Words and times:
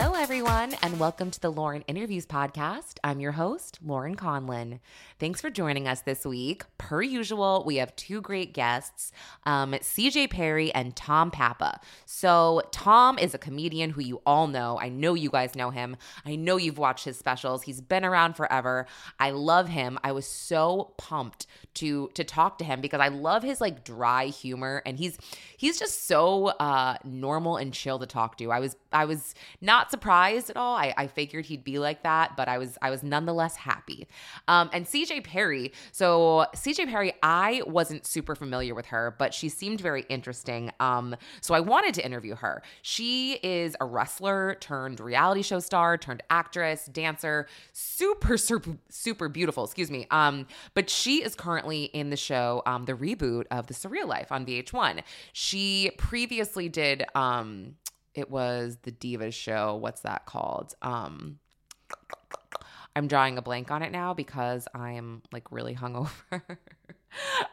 Hello, 0.00 0.14
everyone, 0.14 0.74
and 0.80 1.00
welcome 1.00 1.28
to 1.28 1.40
the 1.40 1.50
Lauren 1.50 1.82
Interviews 1.88 2.24
Podcast. 2.24 2.98
I'm 3.02 3.18
your 3.18 3.32
host, 3.32 3.80
Lauren 3.84 4.14
Conlin. 4.14 4.78
Thanks 5.18 5.40
for 5.40 5.50
joining 5.50 5.88
us 5.88 6.02
this 6.02 6.24
week. 6.24 6.62
Per 6.78 7.02
usual, 7.02 7.64
we 7.66 7.76
have 7.78 7.96
two 7.96 8.20
great 8.20 8.54
guests, 8.54 9.10
um, 9.42 9.72
CJ 9.72 10.30
Perry 10.30 10.72
and 10.72 10.94
Tom 10.94 11.32
Papa. 11.32 11.80
So, 12.06 12.62
Tom 12.70 13.18
is 13.18 13.34
a 13.34 13.38
comedian 13.38 13.90
who 13.90 14.00
you 14.00 14.22
all 14.24 14.46
know. 14.46 14.78
I 14.78 14.88
know 14.88 15.14
you 15.14 15.30
guys 15.30 15.56
know 15.56 15.70
him. 15.70 15.96
I 16.24 16.36
know 16.36 16.58
you've 16.58 16.78
watched 16.78 17.04
his 17.04 17.18
specials. 17.18 17.64
He's 17.64 17.80
been 17.80 18.04
around 18.04 18.36
forever. 18.36 18.86
I 19.18 19.30
love 19.30 19.68
him. 19.68 19.98
I 20.04 20.12
was 20.12 20.26
so 20.26 20.94
pumped 20.96 21.48
to 21.74 22.08
to 22.14 22.22
talk 22.22 22.58
to 22.58 22.64
him 22.64 22.80
because 22.80 23.00
I 23.00 23.08
love 23.08 23.42
his 23.42 23.60
like 23.60 23.82
dry 23.82 24.26
humor, 24.26 24.80
and 24.86 24.96
he's 24.96 25.18
he's 25.56 25.76
just 25.76 26.06
so 26.06 26.46
uh, 26.46 26.98
normal 27.02 27.56
and 27.56 27.74
chill 27.74 27.98
to 27.98 28.06
talk 28.06 28.38
to. 28.38 28.52
I 28.52 28.60
was 28.60 28.76
I 28.92 29.04
was 29.04 29.34
not 29.60 29.87
surprised 29.90 30.50
at 30.50 30.56
all. 30.56 30.76
I, 30.76 30.94
I 30.96 31.06
figured 31.06 31.46
he'd 31.46 31.64
be 31.64 31.78
like 31.78 32.02
that, 32.02 32.36
but 32.36 32.48
I 32.48 32.58
was 32.58 32.78
I 32.82 32.90
was 32.90 33.02
nonetheless 33.02 33.56
happy. 33.56 34.08
Um, 34.46 34.70
and 34.72 34.86
CJ 34.86 35.24
Perry, 35.24 35.72
so 35.92 36.46
CJ 36.54 36.88
Perry, 36.88 37.12
I 37.22 37.62
wasn't 37.66 38.06
super 38.06 38.34
familiar 38.34 38.74
with 38.74 38.86
her, 38.86 39.14
but 39.18 39.34
she 39.34 39.48
seemed 39.48 39.80
very 39.80 40.04
interesting. 40.08 40.70
Um, 40.80 41.16
so 41.40 41.54
I 41.54 41.60
wanted 41.60 41.94
to 41.94 42.04
interview 42.04 42.34
her. 42.36 42.62
She 42.82 43.34
is 43.42 43.76
a 43.80 43.84
wrestler 43.84 44.56
turned 44.60 45.00
reality 45.00 45.42
show 45.42 45.60
star, 45.60 45.96
turned 45.96 46.22
actress, 46.30 46.86
dancer, 46.86 47.46
super 47.72 48.36
super 48.36 48.76
super 48.88 49.28
beautiful. 49.28 49.64
Excuse 49.64 49.90
me. 49.90 50.06
Um, 50.10 50.46
but 50.74 50.90
she 50.90 51.22
is 51.22 51.34
currently 51.34 51.84
in 51.84 52.10
the 52.10 52.16
show, 52.16 52.62
um, 52.66 52.84
the 52.84 52.94
reboot 52.94 53.44
of 53.50 53.66
The 53.66 53.74
Surreal 53.74 54.06
Life 54.06 54.32
on 54.32 54.46
VH1. 54.46 55.02
She 55.32 55.90
previously 55.96 56.68
did 56.68 57.04
um 57.14 57.76
it 58.18 58.30
was 58.30 58.78
the 58.82 58.92
Divas 58.92 59.34
show. 59.34 59.76
What's 59.76 60.02
that 60.02 60.26
called? 60.26 60.74
Um 60.82 61.38
I'm 62.96 63.06
drawing 63.06 63.38
a 63.38 63.42
blank 63.42 63.70
on 63.70 63.82
it 63.82 63.92
now 63.92 64.12
because 64.12 64.66
I'm 64.74 65.22
like 65.30 65.52
really 65.52 65.74
hungover. 65.74 66.42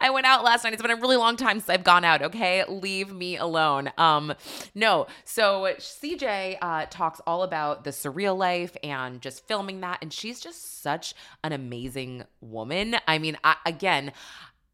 I 0.02 0.10
went 0.10 0.26
out 0.26 0.44
last 0.44 0.64
night. 0.64 0.74
It's 0.74 0.82
been 0.82 0.92
a 0.92 0.96
really 0.96 1.18
long 1.18 1.38
time 1.38 1.60
since 1.60 1.70
I've 1.70 1.84
gone 1.84 2.04
out. 2.04 2.22
Okay, 2.22 2.64
leave 2.68 3.12
me 3.12 3.38
alone. 3.38 3.92
Um, 3.98 4.34
no. 4.74 5.08
So 5.24 5.74
CJ 5.78 6.58
uh, 6.62 6.86
talks 6.90 7.22
all 7.26 7.44
about 7.44 7.84
the 7.84 7.92
surreal 7.92 8.38
life 8.38 8.76
and 8.84 9.22
just 9.22 9.48
filming 9.48 9.82
that, 9.82 10.00
and 10.02 10.12
she's 10.12 10.40
just 10.40 10.82
such 10.82 11.14
an 11.44 11.52
amazing 11.52 12.24
woman. 12.42 12.98
I 13.08 13.20
mean, 13.20 13.38
I, 13.44 13.56
again, 13.66 14.12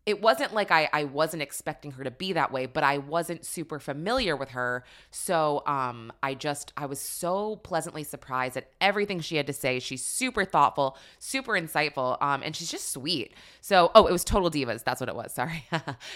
it 0.05 0.19
wasn't 0.19 0.53
like 0.53 0.71
I, 0.71 0.89
I 0.91 1.03
wasn't 1.03 1.43
expecting 1.43 1.91
her 1.91 2.03
to 2.03 2.09
be 2.09 2.33
that 2.33 2.51
way, 2.51 2.65
but 2.65 2.83
I 2.83 2.97
wasn't 2.97 3.45
super 3.45 3.79
familiar 3.79 4.35
with 4.35 4.49
her. 4.49 4.83
So 5.11 5.61
um, 5.67 6.11
I 6.23 6.33
just, 6.33 6.73
I 6.75 6.87
was 6.87 6.99
so 6.99 7.57
pleasantly 7.57 8.03
surprised 8.03 8.57
at 8.57 8.71
everything 8.81 9.19
she 9.19 9.35
had 9.35 9.45
to 9.45 9.53
say. 9.53 9.79
She's 9.79 10.03
super 10.03 10.43
thoughtful, 10.43 10.97
super 11.19 11.53
insightful, 11.53 12.19
um, 12.19 12.41
and 12.43 12.55
she's 12.55 12.71
just 12.71 12.91
sweet. 12.91 13.33
So, 13.61 13.91
oh, 13.93 14.07
it 14.07 14.11
was 14.11 14.23
Total 14.23 14.49
Divas. 14.49 14.83
That's 14.83 14.99
what 14.99 15.09
it 15.09 15.15
was. 15.15 15.33
Sorry. 15.35 15.65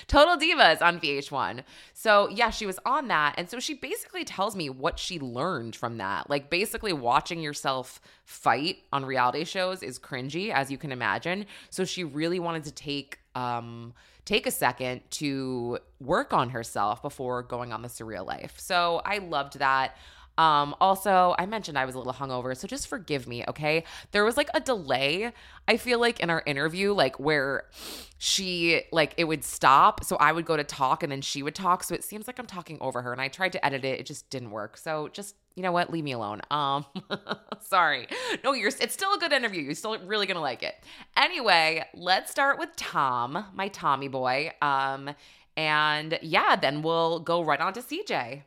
Total 0.07 0.35
Divas 0.35 0.81
on 0.81 0.99
VH1. 0.99 1.63
So, 1.93 2.27
yeah, 2.29 2.49
she 2.49 2.65
was 2.65 2.79
on 2.87 3.07
that. 3.09 3.35
And 3.37 3.49
so 3.49 3.59
she 3.59 3.75
basically 3.75 4.23
tells 4.23 4.55
me 4.55 4.67
what 4.67 4.97
she 4.97 5.19
learned 5.19 5.75
from 5.75 5.97
that. 5.97 6.27
Like, 6.27 6.49
basically, 6.49 6.93
watching 6.93 7.39
yourself 7.39 8.01
fight 8.23 8.77
on 8.91 9.05
reality 9.05 9.43
shows 9.43 9.83
is 9.83 9.99
cringy, 9.99 10.51
as 10.51 10.71
you 10.71 10.79
can 10.79 10.91
imagine. 10.91 11.45
So 11.69 11.85
she 11.85 12.03
really 12.03 12.39
wanted 12.39 12.63
to 12.63 12.71
take 12.71 13.19
um, 13.35 13.93
take 14.25 14.47
a 14.47 14.51
second 14.51 15.01
to 15.11 15.79
work 15.99 16.33
on 16.33 16.49
herself 16.49 17.01
before 17.01 17.43
going 17.43 17.71
on 17.71 17.81
the 17.81 17.87
surreal 17.87 18.25
life. 18.25 18.55
So 18.57 19.01
I 19.05 19.19
loved 19.19 19.59
that. 19.59 19.95
Um, 20.37 20.75
also, 20.81 21.33
I 21.39 21.45
mentioned 21.45 21.77
I 21.77 21.85
was 21.85 21.95
a 21.95 21.97
little 21.97 22.13
hungover, 22.13 22.57
so 22.57 22.67
just 22.67 22.87
forgive 22.87 23.25
me, 23.25 23.45
okay? 23.47 23.85
There 24.11 24.25
was 24.25 24.35
like 24.35 24.49
a 24.53 24.59
delay, 24.59 25.31
I 25.65 25.77
feel 25.77 25.99
like, 25.99 26.19
in 26.19 26.29
our 26.29 26.43
interview, 26.45 26.93
like 26.93 27.17
where 27.19 27.69
she, 28.17 28.81
like, 28.91 29.13
it 29.15 29.25
would 29.25 29.45
stop. 29.45 30.03
So 30.03 30.17
I 30.17 30.33
would 30.33 30.45
go 30.45 30.57
to 30.57 30.63
talk 30.63 31.03
and 31.03 31.11
then 31.11 31.21
she 31.21 31.41
would 31.41 31.55
talk. 31.55 31.83
So 31.83 31.95
it 31.95 32.03
seems 32.03 32.27
like 32.27 32.37
I'm 32.37 32.47
talking 32.47 32.77
over 32.81 33.01
her. 33.01 33.13
And 33.13 33.21
I 33.21 33.29
tried 33.29 33.53
to 33.53 33.65
edit 33.65 33.85
it, 33.85 34.01
it 34.01 34.05
just 34.05 34.29
didn't 34.29 34.51
work. 34.51 34.75
So 34.75 35.07
just 35.07 35.35
you 35.55 35.63
know 35.63 35.71
what? 35.71 35.89
Leave 35.89 36.03
me 36.03 36.11
alone. 36.11 36.41
Um, 36.51 36.85
sorry. 37.61 38.07
No, 38.43 38.53
you're. 38.53 38.67
It's 38.67 38.93
still 38.93 39.13
a 39.13 39.17
good 39.17 39.31
interview. 39.31 39.61
You're 39.61 39.73
still 39.73 39.97
really 39.99 40.25
gonna 40.27 40.41
like 40.41 40.63
it. 40.63 40.75
Anyway, 41.17 41.85
let's 41.93 42.29
start 42.29 42.59
with 42.59 42.75
Tom, 42.75 43.45
my 43.53 43.69
Tommy 43.69 44.09
boy. 44.09 44.51
Um, 44.61 45.11
and 45.55 46.19
yeah, 46.21 46.55
then 46.55 46.81
we'll 46.81 47.19
go 47.19 47.41
right 47.41 47.59
on 47.59 47.73
to 47.73 47.81
CJ. 47.81 48.43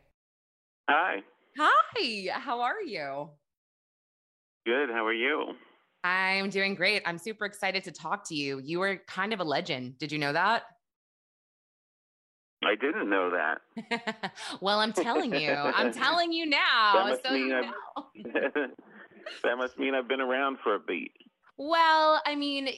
Hi. 0.89 1.23
Hi. 1.57 2.39
How 2.39 2.61
are 2.61 2.81
you? 2.81 3.29
Good. 4.65 4.89
How 4.89 5.05
are 5.05 5.13
you? 5.13 5.55
I'm 6.03 6.49
doing 6.49 6.75
great. 6.75 7.01
I'm 7.05 7.17
super 7.17 7.45
excited 7.45 7.83
to 7.85 7.91
talk 7.91 8.23
to 8.29 8.35
you. 8.35 8.59
You 8.63 8.79
were 8.79 9.01
kind 9.07 9.33
of 9.33 9.39
a 9.39 9.43
legend. 9.43 9.97
Did 9.97 10.11
you 10.11 10.19
know 10.19 10.31
that? 10.31 10.63
I 12.63 12.75
didn't 12.75 13.09
know 13.09 13.31
that. 13.31 14.33
well, 14.61 14.79
I'm 14.79 14.93
telling 14.93 15.33
you. 15.33 15.51
I'm 15.51 15.93
telling 15.93 16.31
you 16.31 16.45
now. 16.45 17.17
so 17.23 17.33
you 17.33 17.47
know. 17.47 17.71
that 19.43 19.57
must 19.57 19.79
mean 19.79 19.95
I've 19.95 20.07
been 20.07 20.21
around 20.21 20.57
for 20.63 20.75
a 20.75 20.79
beat. 20.79 21.13
Well, 21.57 22.21
I 22.25 22.35
mean, 22.35 22.69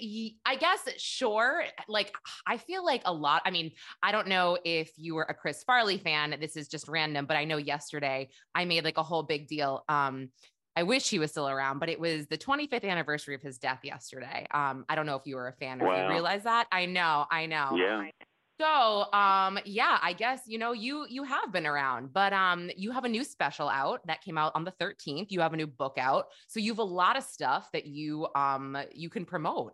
I 0.44 0.56
guess 0.56 0.88
sure. 0.98 1.64
Like, 1.88 2.16
I 2.48 2.58
feel 2.58 2.84
like 2.84 3.04
a 3.06 3.14
lot. 3.14 3.44
I 3.46 3.52
mean, 3.52 3.72
I 4.02 4.12
don't 4.12 4.28
know 4.28 4.58
if 4.66 4.92
you 4.98 5.14
were 5.14 5.28
a 5.30 5.36
Chris 5.36 5.64
Farley 5.64 6.00
fan. 6.00 6.36
This 6.40 6.58
is 6.58 6.68
just 6.68 6.88
random, 6.88 7.28
but 7.28 7.38
I 7.38 7.46
know 7.46 7.58
yesterday 7.58 8.30
I 8.56 8.66
made 8.66 8.84
like 8.84 8.98
a 8.98 9.04
whole 9.04 9.22
big 9.22 9.48
deal. 9.48 9.84
Um, 9.88 10.30
I 10.76 10.84
wish 10.84 11.10
he 11.10 11.20
was 11.20 11.30
still 11.30 11.48
around, 11.48 11.78
but 11.78 11.90
it 11.90 12.00
was 12.00 12.26
the 12.28 12.38
25th 12.38 12.84
anniversary 12.84 13.36
of 13.36 13.42
his 13.42 13.60
death 13.60 13.82
yesterday. 13.84 14.48
Um, 14.52 14.86
I 14.90 14.96
don't 14.96 15.06
know 15.06 15.16
if 15.16 15.24
you 15.26 15.36
were 15.36 15.48
a 15.48 15.54
fan 15.54 15.80
or 15.82 15.88
wow. 15.88 15.94
if 15.94 16.04
you 16.04 16.10
realize 16.10 16.44
that. 16.46 16.68
I 16.72 16.88
know, 16.88 17.26
I 17.30 17.46
know. 17.46 17.76
Yeah. 17.76 18.08
So, 18.62 19.12
um, 19.12 19.58
yeah, 19.66 19.98
I 20.04 20.14
guess 20.14 20.44
you 20.46 20.60
know 20.60 20.72
you 20.72 21.08
you 21.10 21.24
have 21.24 21.52
been 21.52 21.66
around, 21.66 22.14
but 22.14 22.32
um, 22.32 22.70
you 22.78 22.92
have 22.92 23.06
a 23.06 23.10
new 23.10 23.24
special 23.24 23.68
out 23.68 24.06
that 24.06 24.22
came 24.22 24.38
out 24.38 24.52
on 24.54 24.64
the 24.64 24.72
13th. 24.74 25.32
You 25.32 25.42
have 25.42 25.54
a 25.54 25.58
new 25.58 25.66
book 25.66 25.98
out, 25.98 26.28
so 26.48 26.60
you 26.60 26.72
have 26.72 26.78
a 26.78 26.84
lot 26.84 27.18
of 27.18 27.24
stuff 27.24 27.72
that 27.74 27.88
you 27.88 28.28
um 28.36 28.78
you 28.94 29.10
can 29.10 29.26
promote. 29.26 29.74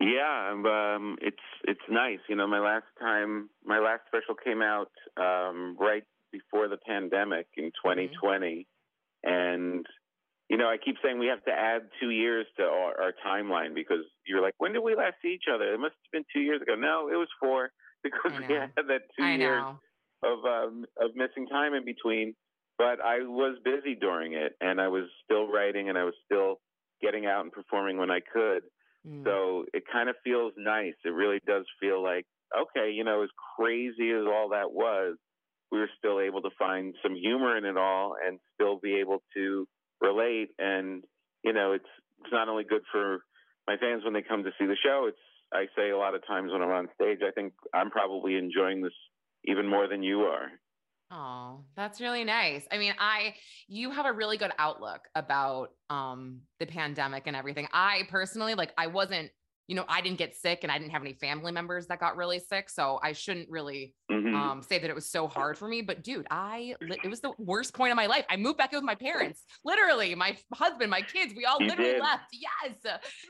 Yeah, 0.00 0.50
um, 0.52 1.18
it's 1.22 1.36
it's 1.62 1.86
nice. 1.88 2.18
You 2.28 2.34
know, 2.34 2.48
my 2.48 2.58
last 2.58 2.86
time, 2.98 3.48
my 3.64 3.78
last 3.78 4.00
special 4.08 4.34
came 4.34 4.60
out 4.60 4.90
um, 5.16 5.76
right 5.78 6.02
before 6.32 6.66
the 6.66 6.78
pandemic 6.78 7.46
in 7.56 7.66
2020, 7.66 8.66
mm-hmm. 9.24 9.30
and 9.32 9.86
you 10.50 10.56
know, 10.56 10.68
I 10.68 10.78
keep 10.84 10.96
saying 11.02 11.20
we 11.20 11.28
have 11.28 11.44
to 11.44 11.52
add 11.52 11.82
two 12.00 12.10
years 12.10 12.44
to 12.56 12.64
our, 12.64 13.00
our, 13.00 13.12
timeline 13.24 13.72
because 13.72 14.04
you're 14.26 14.42
like, 14.42 14.54
when 14.58 14.72
did 14.72 14.80
we 14.80 14.96
last 14.96 15.14
see 15.22 15.28
each 15.28 15.44
other? 15.52 15.72
It 15.72 15.78
must 15.78 15.94
have 15.94 16.12
been 16.12 16.24
two 16.34 16.40
years 16.40 16.60
ago. 16.60 16.74
No, 16.74 17.08
it 17.08 17.14
was 17.14 17.28
four 17.38 17.70
because 18.02 18.32
we 18.36 18.52
had 18.52 18.72
that 18.74 19.02
two 19.16 19.24
I 19.24 19.36
years 19.36 19.62
of 20.24 20.44
um, 20.44 20.84
of 21.00 21.14
missing 21.14 21.46
time 21.46 21.74
in 21.74 21.84
between. 21.84 22.34
But 22.78 22.98
I 23.00 23.20
was 23.20 23.58
busy 23.62 23.94
during 23.94 24.32
it, 24.32 24.54
and 24.60 24.80
I 24.80 24.88
was 24.88 25.04
still 25.24 25.46
writing, 25.46 25.88
and 25.88 25.96
I 25.96 26.04
was 26.04 26.14
still 26.24 26.56
getting 27.00 27.26
out 27.26 27.42
and 27.42 27.52
performing 27.52 27.98
when 27.98 28.10
I 28.10 28.20
could. 28.20 28.62
Mm. 29.06 29.22
So 29.24 29.66
it 29.72 29.84
kind 29.90 30.08
of 30.08 30.16
feels 30.24 30.52
nice. 30.56 30.94
It 31.04 31.10
really 31.10 31.40
does 31.46 31.64
feel 31.80 32.02
like 32.02 32.26
okay, 32.50 32.90
you 32.90 33.04
know, 33.04 33.22
as 33.22 33.30
crazy 33.56 34.10
as 34.10 34.26
all 34.26 34.48
that 34.50 34.72
was, 34.72 35.16
we 35.70 35.78
were 35.78 35.90
still 35.96 36.18
able 36.18 36.42
to 36.42 36.50
find 36.58 36.94
some 37.04 37.14
humor 37.14 37.56
in 37.56 37.64
it 37.64 37.76
all, 37.76 38.16
and 38.26 38.40
still 38.54 38.80
be 38.82 38.96
able 38.96 39.22
to 39.36 39.68
relate. 40.00 40.50
And 40.58 41.04
you 41.44 41.52
know, 41.52 41.72
it's 41.72 41.88
it's 42.22 42.32
not 42.32 42.48
only 42.48 42.64
good 42.64 42.82
for 42.92 43.24
my 43.66 43.76
fans 43.76 44.04
when 44.04 44.12
they 44.12 44.22
come 44.22 44.44
to 44.44 44.50
see 44.58 44.66
the 44.66 44.76
show. 44.82 45.06
It's 45.08 45.18
I 45.52 45.66
say 45.76 45.90
a 45.90 45.98
lot 45.98 46.14
of 46.14 46.26
times 46.26 46.52
when 46.52 46.62
I'm 46.62 46.70
on 46.70 46.88
stage, 46.94 47.18
I 47.26 47.32
think 47.32 47.52
I'm 47.74 47.90
probably 47.90 48.36
enjoying 48.36 48.82
this 48.82 48.92
even 49.44 49.66
more 49.66 49.88
than 49.88 50.02
you 50.02 50.20
are. 50.20 50.48
Oh, 51.12 51.64
that's 51.74 52.00
really 52.00 52.22
nice. 52.22 52.66
I 52.70 52.78
mean, 52.78 52.94
I 52.98 53.34
you 53.66 53.90
have 53.90 54.06
a 54.06 54.12
really 54.12 54.36
good 54.36 54.52
outlook 54.58 55.00
about 55.14 55.70
um 55.88 56.42
the 56.60 56.66
pandemic 56.66 57.24
and 57.26 57.34
everything. 57.34 57.66
I 57.72 58.02
personally 58.10 58.54
like 58.54 58.72
I 58.78 58.86
wasn't, 58.86 59.30
you 59.70 59.76
know, 59.76 59.84
I 59.88 60.00
didn't 60.00 60.18
get 60.18 60.34
sick 60.34 60.60
and 60.64 60.72
I 60.72 60.78
didn't 60.78 60.90
have 60.90 61.02
any 61.02 61.14
family 61.14 61.52
members 61.52 61.86
that 61.86 62.00
got 62.00 62.16
really 62.16 62.40
sick, 62.40 62.68
so 62.68 62.98
I 63.04 63.12
shouldn't 63.12 63.48
really 63.48 63.94
Mhm. 64.10 64.34
um 64.34 64.62
say 64.62 64.80
that 64.80 64.90
it 64.90 64.94
was 64.94 65.08
so 65.08 65.28
hard 65.28 65.56
for 65.56 65.68
me, 65.68 65.80
but 65.80 66.02
dude, 66.02 66.26
I 66.28 66.74
it 66.80 67.08
was 67.08 67.20
the 67.20 67.32
worst 67.38 67.72
point 67.72 67.92
of 67.92 67.96
my 67.96 68.06
life. 68.06 68.26
I 68.28 68.36
moved 68.36 68.58
back 68.58 68.72
in 68.72 68.78
with 68.78 68.84
my 68.84 68.96
parents. 68.96 69.44
Literally, 69.64 70.12
my 70.16 70.36
husband, 70.52 70.90
my 70.90 71.02
kids, 71.02 71.32
we 71.36 71.44
all 71.44 71.60
You 71.60 71.68
literally 71.68 71.92
did? 71.92 72.00
left. 72.00 72.24
Yes. 72.32 72.74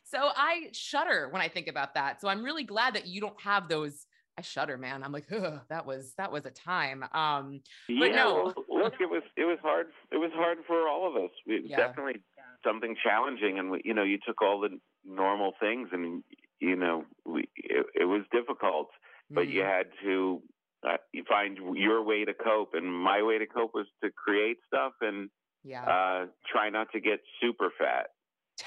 So 0.05 0.31
I 0.35 0.71
shudder 0.73 1.29
when 1.29 1.43
I 1.43 1.49
think 1.49 1.69
about 1.69 1.93
that. 1.95 2.23
So 2.23 2.29
I'm 2.29 2.43
really 2.43 2.65
glad 2.65 2.95
that 2.95 3.07
you 3.07 3.21
don't 3.21 3.41
have 3.43 3.69
those 3.69 4.07
I 4.39 4.43
shudder, 4.43 4.79
man. 4.79 5.03
I'm 5.03 5.13
like, 5.13 5.29
that 5.69 5.85
was 5.85 6.15
that 6.15 6.33
was 6.33 6.47
a 6.47 6.51
time. 6.51 7.05
Um 7.13 7.61
yeah, 7.89 8.09
no. 8.09 8.55
well, 8.67 8.83
look, 8.85 8.95
it 8.99 9.11
was 9.11 9.23
it 9.37 9.45
was 9.45 9.59
hard. 9.61 9.89
It 10.11 10.17
was 10.17 10.31
hard 10.33 10.59
for 10.67 10.89
all 10.89 11.07
of 11.07 11.23
us. 11.23 11.31
It 11.45 11.63
was 11.65 11.71
Yeah. 11.71 11.77
definitely 11.89 12.23
something 12.65 12.97
challenging, 13.03 13.59
and 13.59 13.71
we, 13.71 13.83
you 13.85 13.95
know, 13.95 14.03
you 14.03 14.19
took 14.27 14.41
all 14.43 14.61
the 14.61 14.79
normal 15.05 15.53
things, 15.61 15.89
and 15.93 16.23
you 16.61 16.77
know, 16.77 17.05
we 17.25 17.49
it, 17.57 17.87
it 17.95 18.05
was 18.05 18.23
difficult, 18.33 18.89
but 19.31 19.49
you 19.49 19.63
mm, 19.63 19.67
had 19.67 19.87
to 20.03 20.43
uh, 20.87 20.97
you 21.13 21.25
find 21.29 21.59
your 21.75 22.03
way 22.03 22.25
to 22.25 22.35
cope, 22.35 22.75
and 22.75 22.93
my 22.93 23.23
way 23.23 23.39
to 23.39 23.47
cope 23.47 23.73
was 23.75 23.87
to 24.03 24.11
create 24.11 24.59
stuff 24.67 24.93
and 25.01 25.31
yeah. 25.65 25.83
uh, 25.83 26.27
try 26.51 26.71
not 26.71 26.89
to 26.93 27.01
get 27.01 27.21
super 27.41 27.71
fat. 27.79 28.09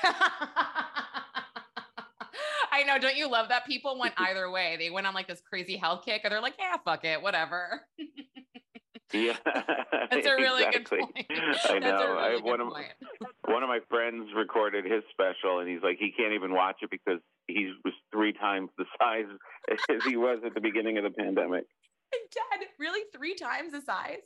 I 2.72 2.84
know. 2.84 2.98
Don't 2.98 3.16
you 3.16 3.30
love 3.30 3.50
that 3.50 3.66
people 3.66 4.00
went 4.00 4.14
either 4.18 4.50
way? 4.50 4.76
They 4.78 4.90
went 4.90 5.08
on 5.08 5.14
like 5.14 5.28
this 5.28 5.42
crazy 5.48 5.78
health 5.78 6.04
kick, 6.06 6.22
or 6.24 6.30
they're 6.30 6.42
like, 6.42 6.56
yeah, 6.58 6.76
fuck 6.84 7.06
it, 7.06 7.22
whatever. 7.22 7.82
Yeah, 9.12 9.38
That's 10.10 10.26
a 10.26 10.36
really 10.36 10.64
exactly. 10.64 10.98
good 11.00 11.28
point. 11.28 11.28
I 11.70 11.80
know. 11.80 11.90
I 11.90 12.28
really 12.28 12.36
have 12.36 12.44
one 12.44 12.62
of. 12.62 12.68
One 13.46 13.64
of 13.64 13.70
my 13.70 13.80
friends 13.90 14.30
recorded 14.36 14.86
his 14.86 15.04
special, 15.12 15.60
and 15.60 15.70
he's 15.70 15.82
like, 15.84 15.98
he 16.00 16.12
can't 16.16 16.34
even 16.34 16.54
watch 16.54 16.78
it 16.82 16.90
because 16.90 17.20
he 17.48 17.74
was 17.84 17.94
three 18.12 18.34
times 18.34 18.70
the 18.78 18.86
size 19.00 19.26
as 19.90 20.04
he 20.06 20.16
was 20.18 20.40
at 20.46 20.54
the 20.54 20.62
beginning 20.62 20.98
of 20.98 21.04
the 21.04 21.12
pandemic. 21.12 21.66
Dad, 22.12 22.66
really 22.80 23.02
three 23.16 23.36
times 23.36 23.72
the 23.72 23.82
size? 23.82 24.22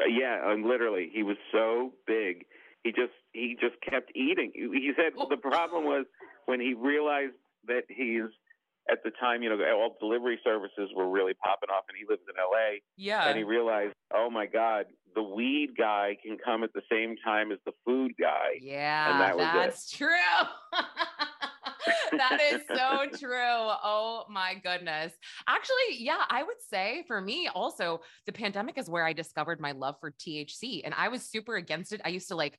Uh, 0.00 0.06
yeah, 0.06 0.52
and 0.52 0.66
literally, 0.66 1.10
he 1.12 1.22
was 1.22 1.36
so 1.52 1.92
big. 2.06 2.44
He 2.84 2.92
just 2.92 3.12
he 3.32 3.56
just 3.60 3.74
kept 3.82 4.10
eating. 4.14 4.52
He 4.54 4.62
he 4.62 4.92
said 4.96 5.12
the 5.28 5.36
problem 5.36 5.84
was 5.84 6.06
when 6.46 6.60
he 6.60 6.74
realized 6.74 7.34
that 7.66 7.82
he's 7.88 8.30
at 8.90 9.02
the 9.04 9.10
time, 9.20 9.42
you 9.42 9.50
know, 9.50 9.62
all 9.74 9.96
delivery 10.00 10.38
services 10.44 10.90
were 10.94 11.08
really 11.08 11.34
popping 11.34 11.70
off, 11.70 11.84
and 11.88 11.96
he 11.96 12.04
lives 12.08 12.22
in 12.28 12.34
L.A. 12.38 12.82
Yeah. 12.96 13.28
and 13.28 13.36
he 13.36 13.44
realized, 13.44 13.94
oh 14.14 14.30
my 14.30 14.46
God, 14.46 14.86
the 15.14 15.22
weed 15.22 15.70
guy 15.76 16.16
can 16.24 16.36
come 16.44 16.62
at 16.62 16.72
the 16.72 16.82
same 16.90 17.16
time 17.24 17.52
as 17.52 17.58
the 17.64 17.72
food 17.84 18.12
guy. 18.18 18.58
Yeah, 18.60 19.18
that 19.18 19.34
it. 19.34 19.38
that's 19.38 19.90
true. 19.90 20.08
that 22.12 22.40
is 22.52 22.62
so 22.68 23.06
true. 23.18 23.30
Oh 23.40 24.24
my 24.28 24.54
goodness. 24.62 25.12
Actually, 25.48 25.98
yeah, 25.98 26.24
I 26.28 26.42
would 26.42 26.60
say 26.68 27.04
for 27.06 27.20
me 27.20 27.48
also, 27.54 28.00
the 28.26 28.32
pandemic 28.32 28.78
is 28.78 28.88
where 28.88 29.04
I 29.04 29.12
discovered 29.12 29.60
my 29.60 29.72
love 29.72 29.96
for 30.00 30.12
THC. 30.12 30.82
And 30.84 30.94
I 30.96 31.08
was 31.08 31.22
super 31.22 31.56
against 31.56 31.92
it. 31.92 32.00
I 32.04 32.10
used 32.10 32.28
to 32.28 32.36
like 32.36 32.58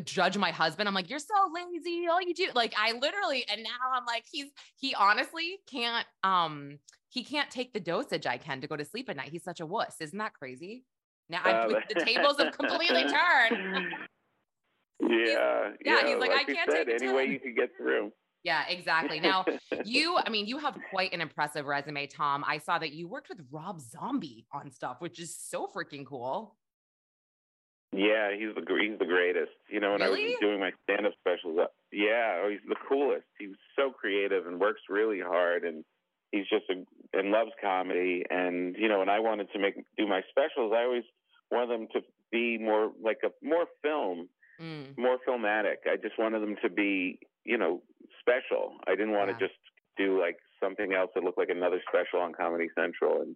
judge 0.00 0.36
my 0.38 0.50
husband. 0.50 0.88
I'm 0.88 0.94
like, 0.94 1.10
you're 1.10 1.18
so 1.18 1.34
lazy. 1.54 2.06
All 2.08 2.20
you 2.20 2.34
do, 2.34 2.48
like, 2.54 2.74
I 2.78 2.92
literally, 2.92 3.44
and 3.48 3.62
now 3.62 3.70
I'm 3.92 4.04
like, 4.06 4.24
he's, 4.30 4.46
he 4.76 4.94
honestly 4.94 5.58
can't, 5.70 6.06
um, 6.24 6.78
he 7.08 7.24
can't 7.24 7.50
take 7.50 7.72
the 7.72 7.80
dosage 7.80 8.26
I 8.26 8.38
can 8.38 8.60
to 8.62 8.66
go 8.66 8.76
to 8.76 8.84
sleep 8.84 9.08
at 9.10 9.16
night. 9.16 9.28
He's 9.30 9.44
such 9.44 9.60
a 9.60 9.66
wuss. 9.66 9.96
Isn't 10.00 10.18
that 10.18 10.32
crazy? 10.34 10.84
Now 11.28 11.42
I, 11.44 11.52
Uh, 11.52 11.80
the 11.88 12.00
tables 12.04 12.38
have 12.38 12.56
completely 12.56 13.04
turned. 13.04 13.94
yeah, 15.00 15.70
yeah, 15.84 16.06
he's 16.06 16.16
like, 16.18 16.30
I 16.30 16.40
I 16.40 16.44
can't 16.44 16.70
said, 16.70 16.86
take 16.86 17.02
any 17.02 17.12
way 17.12 17.26
you 17.26 17.40
can 17.40 17.54
get 17.54 17.70
through. 17.76 18.12
Yeah, 18.44 18.66
exactly. 18.68 19.20
Now, 19.20 19.44
you, 19.84 20.18
I 20.18 20.28
mean, 20.30 20.46
you 20.46 20.58
have 20.58 20.76
quite 20.90 21.12
an 21.12 21.20
impressive 21.20 21.66
resume, 21.66 22.06
Tom. 22.08 22.44
I 22.46 22.58
saw 22.58 22.78
that 22.78 22.92
you 22.92 23.06
worked 23.08 23.28
with 23.28 23.40
Rob 23.50 23.80
Zombie 23.80 24.46
on 24.52 24.70
stuff, 24.70 25.00
which 25.00 25.20
is 25.20 25.36
so 25.36 25.68
freaking 25.68 26.04
cool. 26.04 26.56
Yeah, 27.92 28.30
he's 28.34 28.54
the 28.54 28.64
he's 28.80 28.98
the 28.98 29.04
greatest. 29.04 29.52
You 29.68 29.80
know, 29.80 29.92
when 29.92 30.02
I 30.02 30.08
was 30.08 30.18
doing 30.40 30.60
my 30.60 30.72
stand 30.84 31.06
up 31.06 31.12
specials, 31.20 31.58
uh, 31.60 31.66
yeah, 31.92 32.40
oh, 32.42 32.48
he's 32.50 32.64
the 32.66 32.76
coolest. 32.88 33.26
He's 33.38 33.54
so 33.76 33.90
creative 33.90 34.46
and 34.46 34.58
works 34.58 34.80
really 34.88 35.20
hard, 35.20 35.64
and 35.64 35.84
he's 36.30 36.46
just 36.48 36.64
a 36.70 36.84
and 37.18 37.30
loves 37.30 37.50
comedy. 37.60 38.24
And 38.30 38.76
you 38.78 38.88
know, 38.88 39.00
when 39.00 39.10
I 39.10 39.20
wanted 39.20 39.48
to 39.52 39.58
make 39.58 39.74
do 39.98 40.06
my 40.06 40.22
specials, 40.30 40.72
I 40.74 40.84
always 40.84 41.04
wanted 41.50 41.68
them 41.80 41.88
to 41.92 42.00
be 42.30 42.56
more 42.58 42.92
like 43.02 43.18
a 43.24 43.30
more 43.46 43.66
film, 43.82 44.28
Mm, 44.60 44.96
more 44.96 45.18
filmatic. 45.26 45.84
I 45.86 45.96
just 45.96 46.18
wanted 46.18 46.40
them 46.40 46.56
to 46.62 46.68
be, 46.70 47.18
you 47.44 47.58
know, 47.58 47.82
special. 48.20 48.76
I 48.86 48.92
didn't 48.92 49.12
want 49.12 49.28
Yeah. 49.30 49.38
to 49.38 49.48
just 49.48 49.58
do 49.98 50.20
like 50.20 50.36
something 50.60 50.92
else 50.94 51.10
that 51.14 51.24
looked 51.24 51.38
like 51.38 51.50
another 51.50 51.82
special 51.88 52.20
on 52.20 52.32
Comedy 52.32 52.68
Central. 52.74 53.22
And 53.22 53.34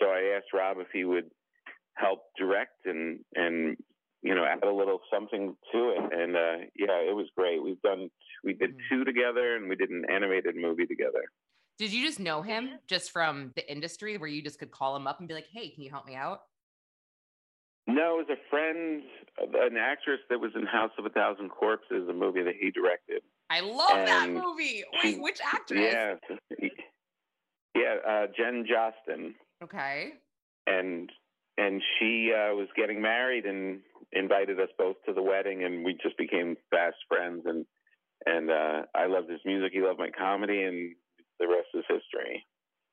so 0.00 0.06
I 0.10 0.36
asked 0.36 0.52
Rob 0.54 0.78
if 0.78 0.88
he 0.92 1.04
would 1.04 1.30
help 1.94 2.20
direct 2.38 2.86
and 2.86 3.20
and 3.34 3.76
you 4.22 4.34
know 4.34 4.44
add 4.44 4.62
a 4.64 4.72
little 4.72 5.00
something 5.12 5.56
to 5.72 5.78
it. 5.90 6.12
And 6.12 6.36
uh, 6.36 6.66
yeah, 6.76 7.00
it 7.00 7.14
was 7.14 7.26
great. 7.36 7.62
We've 7.62 7.80
done 7.82 8.10
we 8.44 8.54
did 8.54 8.76
Mhm. 8.76 8.80
two 8.90 9.04
together, 9.04 9.56
and 9.56 9.68
we 9.68 9.76
did 9.76 9.90
an 9.90 10.04
animated 10.10 10.56
movie 10.56 10.86
together. 10.86 11.24
Did 11.78 11.92
you 11.92 12.04
just 12.04 12.20
know 12.20 12.42
him 12.42 12.78
just 12.86 13.10
from 13.10 13.52
the 13.56 13.70
industry 13.70 14.18
where 14.18 14.28
you 14.28 14.42
just 14.42 14.58
could 14.58 14.70
call 14.70 14.94
him 14.96 15.06
up 15.06 15.18
and 15.18 15.28
be 15.28 15.34
like, 15.34 15.46
hey, 15.52 15.70
can 15.70 15.82
you 15.82 15.90
help 15.90 16.06
me 16.06 16.14
out? 16.14 16.42
No, 17.86 18.20
it 18.20 18.28
was 18.28 18.38
a 18.38 18.50
friend, 18.50 19.02
an 19.38 19.76
actress 19.78 20.20
that 20.28 20.38
was 20.38 20.52
in 20.54 20.66
House 20.66 20.92
of 20.98 21.06
a 21.06 21.10
Thousand 21.10 21.48
Corpses, 21.48 22.06
a 22.08 22.12
movie 22.12 22.42
that 22.42 22.54
he 22.60 22.70
directed. 22.70 23.22
I 23.48 23.60
love 23.60 24.06
that 24.06 24.28
movie. 24.30 24.84
Wait, 25.02 25.20
which 25.20 25.40
actress? 25.42 25.80
Yeah, 25.80 26.14
yeah, 27.74 27.96
uh, 28.06 28.26
Jen 28.36 28.64
Jostyn. 28.66 29.34
Okay. 29.62 30.12
and 30.66 31.10
and 31.58 31.82
she 31.98 32.32
uh, 32.32 32.54
was 32.54 32.68
getting 32.76 33.00
married 33.02 33.44
and 33.44 33.80
invited 34.12 34.60
us 34.60 34.68
both 34.78 34.96
to 35.06 35.12
the 35.12 35.22
wedding, 35.22 35.64
and 35.64 35.84
we 35.84 35.96
just 36.02 36.16
became 36.18 36.56
fast 36.70 36.96
friends. 37.08 37.42
And 37.46 37.66
and 38.26 38.50
uh, 38.50 38.82
I 38.94 39.06
loved 39.06 39.30
his 39.30 39.40
music, 39.44 39.72
he 39.72 39.80
loved 39.80 39.98
my 39.98 40.10
comedy, 40.10 40.62
and 40.62 40.94
the 41.38 41.48
rest 41.48 41.68
is 41.74 41.84
history. 41.88 42.44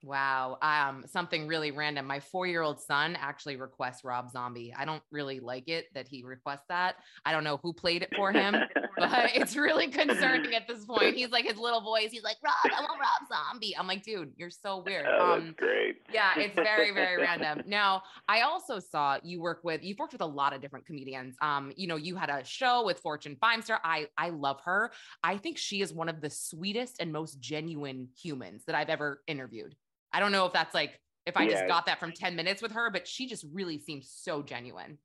Wow. 0.03 0.57
Um, 0.61 1.05
something 1.07 1.47
really 1.47 1.71
random. 1.71 2.05
My 2.05 2.19
four-year-old 2.19 2.79
son 2.79 3.17
actually 3.19 3.55
requests 3.55 4.03
Rob 4.03 4.29
Zombie. 4.29 4.73
I 4.77 4.85
don't 4.85 5.01
really 5.11 5.39
like 5.39 5.67
it 5.67 5.85
that 5.95 6.07
he 6.07 6.23
requests 6.23 6.65
that. 6.69 6.95
I 7.25 7.31
don't 7.31 7.44
know 7.44 7.59
who 7.63 7.73
played 7.73 8.03
it 8.03 8.09
for 8.15 8.31
him, 8.31 8.55
but 8.97 9.31
it's 9.33 9.55
really 9.55 9.88
concerning 9.88 10.53
at 10.53 10.67
this 10.67 10.85
point. 10.85 11.15
He's 11.15 11.29
like 11.31 11.45
his 11.45 11.57
little 11.57 11.81
voice. 11.81 12.09
He's 12.11 12.23
like, 12.23 12.37
Rob, 12.44 12.54
I 12.66 12.81
want 12.81 12.99
Rob 12.99 13.27
Zombie. 13.27 13.75
I'm 13.75 13.87
like, 13.87 14.04
dude, 14.04 14.33
you're 14.37 14.51
so 14.51 14.77
weird. 14.85 15.06
Oh, 15.09 15.33
Um, 15.33 15.45
that's 15.47 15.56
great. 15.59 15.95
yeah, 16.13 16.31
it's 16.37 16.56
very, 16.56 16.92
very 16.94 17.19
random. 17.21 17.63
Now, 17.68 18.04
I 18.30 18.42
also 18.42 18.80
saw 18.80 19.18
you 19.23 19.42
work 19.42 19.61
with 19.63 19.83
you've 19.83 19.97
worked 19.99 20.13
with 20.13 20.21
a 20.21 20.25
lot 20.27 20.54
of 20.54 20.61
different 20.61 20.85
comedians. 20.85 21.35
Um, 21.42 21.71
you 21.75 21.87
know, 21.87 21.95
you 21.95 22.16
had 22.16 22.30
a 22.30 22.44
show 22.45 22.85
with 22.85 22.99
Fortune 22.99 23.35
Feimster. 23.42 23.80
I 23.83 24.07
I 24.18 24.30
love 24.30 24.61
her. 24.66 24.92
I 25.23 25.37
think 25.37 25.57
she 25.57 25.81
is 25.81 25.92
one 25.92 26.07
of 26.07 26.21
the 26.21 26.30
sweetest 26.30 26.97
and 27.01 27.11
most 27.11 27.39
genuine 27.39 28.09
humans 28.21 28.63
that 28.68 28.75
I've 28.75 28.89
ever 28.89 29.21
interviewed. 29.27 29.75
I 30.18 30.19
don't 30.19 30.31
know 30.31 30.47
if 30.47 30.54
that's 30.54 30.74
like 30.74 31.00
if 31.28 31.38
I 31.38 31.47
just 31.47 31.68
got 31.68 31.86
that 31.86 32.00
from 32.00 32.12
10 32.12 32.36
minutes 32.36 32.59
with 32.59 32.71
her, 32.71 32.90
but 32.90 33.07
she 33.07 33.28
just 33.28 33.45
really 33.54 33.78
seems 33.78 34.09
so 34.09 34.42
genuine. 34.42 34.97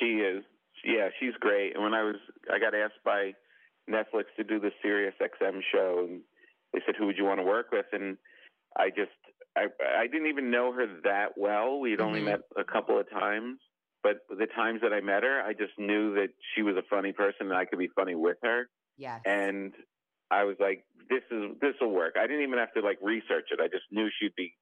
She 0.00 0.06
is, 0.06 0.42
yeah, 0.86 1.08
she's 1.20 1.34
great. 1.38 1.74
And 1.74 1.82
when 1.82 1.92
I 1.92 2.02
was, 2.02 2.16
I 2.50 2.58
got 2.58 2.74
asked 2.74 3.04
by 3.04 3.34
Netflix 3.90 4.24
to 4.38 4.44
do 4.44 4.58
the 4.58 4.70
Sirius 4.80 5.14
XM 5.20 5.60
show, 5.70 6.06
and 6.08 6.22
they 6.72 6.80
said, 6.86 6.94
"Who 6.96 7.04
would 7.06 7.18
you 7.18 7.24
want 7.24 7.40
to 7.40 7.44
work 7.44 7.66
with?" 7.70 7.84
And 7.92 8.16
I 8.74 8.88
just, 8.88 9.10
I, 9.54 9.66
I 9.98 10.06
didn't 10.06 10.28
even 10.28 10.50
know 10.50 10.72
her 10.72 10.86
that 11.04 11.36
well. 11.36 11.78
We'd 11.78 12.00
only 12.00 12.20
Mhm. 12.20 12.24
met 12.24 12.40
a 12.56 12.64
couple 12.64 12.98
of 12.98 13.10
times, 13.10 13.58
but 14.02 14.20
the 14.30 14.46
times 14.46 14.80
that 14.80 14.94
I 14.94 15.02
met 15.02 15.24
her, 15.24 15.42
I 15.42 15.52
just 15.52 15.78
knew 15.78 16.14
that 16.14 16.28
she 16.54 16.62
was 16.62 16.76
a 16.76 16.82
funny 16.88 17.12
person, 17.12 17.48
and 17.48 17.54
I 17.54 17.66
could 17.66 17.78
be 17.78 17.88
funny 17.88 18.14
with 18.14 18.38
her. 18.42 18.70
Yes. 18.96 19.20
And 19.26 19.74
I 20.30 20.44
was 20.44 20.56
like, 20.60 20.84
"This 21.08 21.22
is 21.30 21.58
this 21.60 21.74
will 21.80 21.90
work." 21.92 22.16
I 22.18 22.26
didn't 22.26 22.42
even 22.42 22.58
have 22.58 22.72
to 22.74 22.80
like 22.80 22.98
research 23.02 23.48
it. 23.50 23.60
I 23.60 23.68
just 23.68 23.84
knew 23.90 24.08
she'd 24.18 24.34
be 24.36 24.54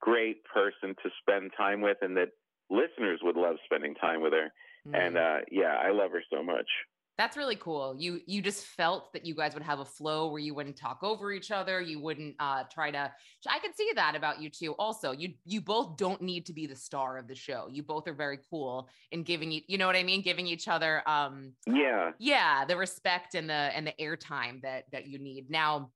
great 0.00 0.44
person 0.44 0.94
to 1.02 1.10
spend 1.20 1.52
time 1.56 1.80
with, 1.80 1.98
and 2.02 2.16
that 2.16 2.30
listeners 2.70 3.20
would 3.22 3.36
love 3.36 3.56
spending 3.64 3.94
time 3.94 4.20
with 4.20 4.32
her. 4.32 4.52
And 4.92 5.16
Mm. 5.16 5.40
uh, 5.40 5.44
yeah, 5.50 5.76
I 5.76 5.90
love 5.92 6.10
her 6.12 6.22
so 6.30 6.42
much. 6.42 6.68
That's 7.16 7.36
really 7.36 7.54
cool. 7.54 7.94
You 7.96 8.20
you 8.26 8.42
just 8.42 8.64
felt 8.66 9.12
that 9.12 9.24
you 9.24 9.36
guys 9.36 9.54
would 9.54 9.62
have 9.62 9.78
a 9.78 9.84
flow 9.84 10.30
where 10.30 10.40
you 10.40 10.52
wouldn't 10.52 10.76
talk 10.76 10.98
over 11.02 11.30
each 11.30 11.52
other. 11.52 11.80
You 11.80 12.00
wouldn't 12.00 12.34
uh, 12.40 12.64
try 12.72 12.90
to. 12.90 13.12
I 13.48 13.58
could 13.60 13.76
see 13.76 13.92
that 13.94 14.16
about 14.16 14.42
you 14.42 14.50
too. 14.50 14.72
Also, 14.80 15.12
you 15.12 15.34
you 15.44 15.60
both 15.60 15.96
don't 15.96 16.20
need 16.20 16.46
to 16.46 16.52
be 16.52 16.66
the 16.66 16.74
star 16.74 17.16
of 17.16 17.28
the 17.28 17.34
show. 17.36 17.68
You 17.70 17.84
both 17.84 18.08
are 18.08 18.14
very 18.14 18.40
cool 18.50 18.88
in 19.12 19.22
giving 19.22 19.52
you. 19.52 19.60
You 19.68 19.78
know 19.78 19.86
what 19.86 19.94
I 19.94 20.02
mean? 20.02 20.22
Giving 20.22 20.48
each 20.48 20.66
other. 20.66 21.08
Um, 21.08 21.52
Yeah, 21.66 22.10
yeah, 22.18 22.64
the 22.64 22.76
respect 22.76 23.36
and 23.36 23.48
the 23.48 23.54
and 23.54 23.86
the 23.86 23.94
airtime 24.00 24.62
that 24.62 24.84
that 24.90 25.06
you 25.06 25.18
need. 25.18 25.50
Now, 25.50 25.92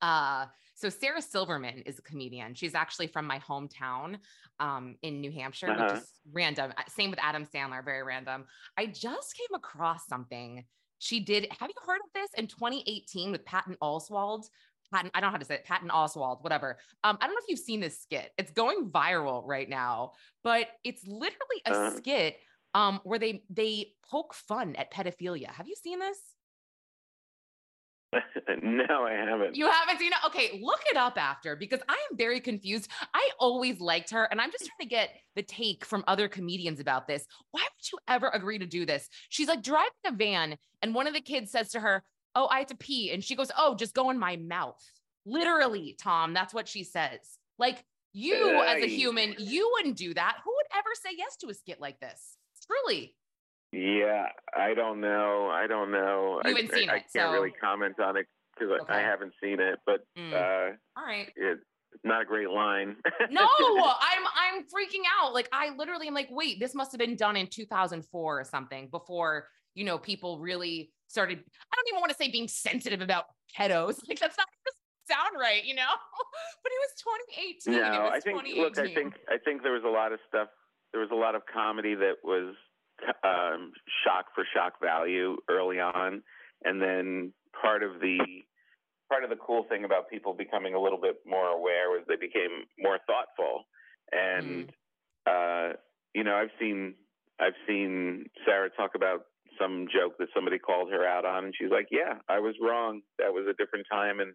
Uh, 0.00 0.46
so 0.74 0.88
Sarah 0.88 1.22
Silverman 1.22 1.82
is 1.86 1.98
a 1.98 2.02
comedian. 2.02 2.54
She's 2.54 2.74
actually 2.74 3.06
from 3.06 3.26
my 3.26 3.38
hometown 3.38 4.16
um, 4.60 4.96
in 5.02 5.20
New 5.20 5.30
Hampshire, 5.30 5.70
uh-huh. 5.70 5.84
which 5.84 6.02
is 6.02 6.10
random. 6.32 6.72
Uh, 6.76 6.82
same 6.88 7.10
with 7.10 7.18
Adam 7.22 7.46
Sandler, 7.46 7.84
very 7.84 8.02
random. 8.02 8.44
I 8.76 8.86
just 8.86 9.36
came 9.36 9.54
across 9.54 10.06
something 10.06 10.64
she 10.98 11.20
did. 11.20 11.48
Have 11.58 11.68
you 11.68 11.74
heard 11.84 12.00
of 12.04 12.12
this 12.14 12.30
in 12.36 12.46
2018 12.46 13.32
with 13.32 13.44
Patton 13.44 13.76
Oswalt? 13.82 14.44
Patton, 14.92 15.10
I 15.14 15.20
don't 15.20 15.28
know 15.28 15.32
how 15.32 15.38
to 15.38 15.44
say 15.44 15.56
it, 15.56 15.64
Patton 15.64 15.88
Oswalt, 15.88 16.42
whatever. 16.42 16.78
Um, 17.02 17.18
I 17.20 17.26
don't 17.26 17.34
know 17.34 17.40
if 17.42 17.48
you've 17.48 17.58
seen 17.58 17.80
this 17.80 18.00
skit. 18.00 18.30
It's 18.38 18.52
going 18.52 18.90
viral 18.90 19.42
right 19.44 19.68
now, 19.68 20.12
but 20.44 20.68
it's 20.84 21.06
literally 21.06 21.62
a 21.66 21.72
uh, 21.72 21.90
skit 21.96 22.36
um, 22.74 23.00
where 23.04 23.18
they 23.18 23.42
they 23.50 23.92
poke 24.08 24.34
fun 24.34 24.76
at 24.76 24.92
pedophilia. 24.92 25.50
Have 25.50 25.66
you 25.66 25.74
seen 25.74 25.98
this? 25.98 26.18
no, 28.62 29.06
I 29.06 29.12
haven't. 29.12 29.56
You 29.56 29.70
haven't 29.70 29.98
seen 29.98 30.12
it? 30.12 30.18
Okay, 30.26 30.60
look 30.62 30.80
it 30.90 30.96
up 30.96 31.16
after 31.16 31.56
because 31.56 31.80
I 31.88 31.94
am 32.10 32.16
very 32.16 32.40
confused. 32.40 32.88
I 33.14 33.30
always 33.38 33.80
liked 33.80 34.10
her, 34.10 34.24
and 34.24 34.40
I'm 34.40 34.50
just 34.50 34.66
trying 34.66 34.88
to 34.88 34.94
get 34.94 35.10
the 35.34 35.42
take 35.42 35.84
from 35.84 36.04
other 36.06 36.28
comedians 36.28 36.80
about 36.80 37.06
this. 37.06 37.26
Why 37.52 37.62
would 37.62 37.92
you 37.92 37.98
ever 38.08 38.28
agree 38.28 38.58
to 38.58 38.66
do 38.66 38.84
this? 38.84 39.08
She's 39.30 39.48
like 39.48 39.62
driving 39.62 39.90
a 40.06 40.12
van, 40.12 40.56
and 40.82 40.94
one 40.94 41.06
of 41.06 41.14
the 41.14 41.20
kids 41.20 41.50
says 41.50 41.70
to 41.70 41.80
her, 41.80 42.02
Oh, 42.34 42.48
I 42.50 42.58
have 42.58 42.68
to 42.68 42.76
pee. 42.76 43.10
And 43.12 43.22
she 43.22 43.36
goes, 43.36 43.50
Oh, 43.56 43.74
just 43.74 43.94
go 43.94 44.10
in 44.10 44.18
my 44.18 44.36
mouth. 44.36 44.82
Literally, 45.24 45.96
Tom, 46.00 46.34
that's 46.34 46.54
what 46.54 46.68
she 46.68 46.84
says. 46.84 47.38
Like, 47.58 47.84
you 48.12 48.62
as 48.62 48.82
a 48.82 48.86
human, 48.86 49.34
you 49.38 49.70
wouldn't 49.74 49.96
do 49.96 50.12
that. 50.14 50.38
Who 50.44 50.50
would 50.54 50.78
ever 50.78 50.90
say 50.94 51.10
yes 51.16 51.36
to 51.38 51.48
a 51.48 51.54
skit 51.54 51.80
like 51.80 51.98
this? 52.00 52.36
Truly. 52.66 53.14
Yeah, 53.72 54.26
I 54.54 54.74
don't 54.74 55.00
know. 55.00 55.48
I 55.50 55.66
don't 55.66 55.90
know. 55.90 56.40
You 56.44 56.54
haven't 56.54 56.74
I, 56.74 56.78
seen 56.78 56.90
I, 56.90 56.94
it. 56.94 56.96
I 56.96 56.98
can't 56.98 57.30
so... 57.30 57.32
really 57.32 57.52
comment 57.52 57.98
on 58.00 58.16
it 58.16 58.26
because 58.54 58.80
okay. 58.82 58.92
I 58.92 59.00
haven't 59.00 59.32
seen 59.42 59.60
it. 59.60 59.78
But 59.86 60.04
mm. 60.18 60.32
uh, 60.32 60.76
all 60.96 61.06
right, 61.06 61.28
it's 61.36 61.62
not 62.04 62.22
a 62.22 62.24
great 62.24 62.50
line. 62.50 62.96
no, 63.30 63.40
I'm 63.40 64.24
I'm 64.36 64.62
freaking 64.64 65.04
out. 65.20 65.32
Like 65.32 65.48
I 65.52 65.74
literally 65.76 66.06
am 66.06 66.14
like, 66.14 66.28
wait, 66.30 66.60
this 66.60 66.74
must 66.74 66.92
have 66.92 66.98
been 66.98 67.16
done 67.16 67.36
in 67.36 67.46
2004 67.46 68.40
or 68.40 68.44
something 68.44 68.88
before 68.90 69.48
you 69.74 69.84
know 69.84 69.96
people 69.98 70.38
really 70.38 70.92
started. 71.08 71.38
I 71.38 71.76
don't 71.76 71.88
even 71.88 72.00
want 72.00 72.10
to 72.10 72.16
say 72.16 72.30
being 72.30 72.48
sensitive 72.48 73.00
about 73.00 73.24
pedos. 73.58 73.98
Like 74.06 74.20
that's 74.20 74.36
not 74.36 74.46
sound 75.08 75.40
right, 75.40 75.64
you 75.64 75.74
know. 75.74 75.82
but 76.62 76.72
it 76.72 76.78
was 76.80 77.56
2018. 77.66 77.80
No, 77.80 78.08
I 78.08 78.20
think. 78.20 78.56
Look, 78.56 78.78
I 78.78 78.94
think 78.94 79.14
I 79.28 79.38
think 79.38 79.62
there 79.62 79.72
was 79.72 79.84
a 79.84 79.90
lot 79.90 80.12
of 80.12 80.20
stuff. 80.28 80.48
There 80.92 81.00
was 81.00 81.10
a 81.10 81.16
lot 81.16 81.34
of 81.34 81.42
comedy 81.52 81.94
that 81.94 82.16
was 82.22 82.54
um, 83.24 83.72
shock 84.04 84.26
for 84.34 84.44
shock 84.54 84.74
value 84.80 85.36
early 85.48 85.80
on, 85.80 86.22
and 86.64 86.80
then 86.80 87.32
part 87.60 87.82
of 87.82 88.00
the 88.00 88.18
part 89.08 89.24
of 89.24 89.30
the 89.30 89.36
cool 89.36 89.64
thing 89.68 89.84
about 89.84 90.08
people 90.08 90.32
becoming 90.32 90.74
a 90.74 90.80
little 90.80 91.00
bit 91.00 91.16
more 91.26 91.48
aware 91.48 91.90
was 91.90 92.02
they 92.08 92.16
became 92.16 92.64
more 92.78 92.98
thoughtful, 93.06 93.64
and 94.10 94.72
mm. 95.26 95.70
uh, 95.72 95.76
you 96.14 96.24
know 96.24 96.34
I've 96.34 96.54
seen 96.58 96.94
I've 97.40 97.58
seen 97.66 98.26
Sarah 98.46 98.70
talk 98.70 98.92
about 98.94 99.26
some 99.60 99.86
joke 99.92 100.16
that 100.18 100.28
somebody 100.34 100.58
called 100.58 100.90
her 100.90 101.06
out 101.06 101.24
on, 101.24 101.44
and 101.44 101.54
she's 101.56 101.70
like, 101.70 101.88
"Yeah, 101.90 102.14
I 102.28 102.38
was 102.40 102.54
wrong. 102.60 103.02
That 103.18 103.32
was 103.32 103.46
a 103.48 103.54
different 103.54 103.86
time, 103.90 104.20
and 104.20 104.32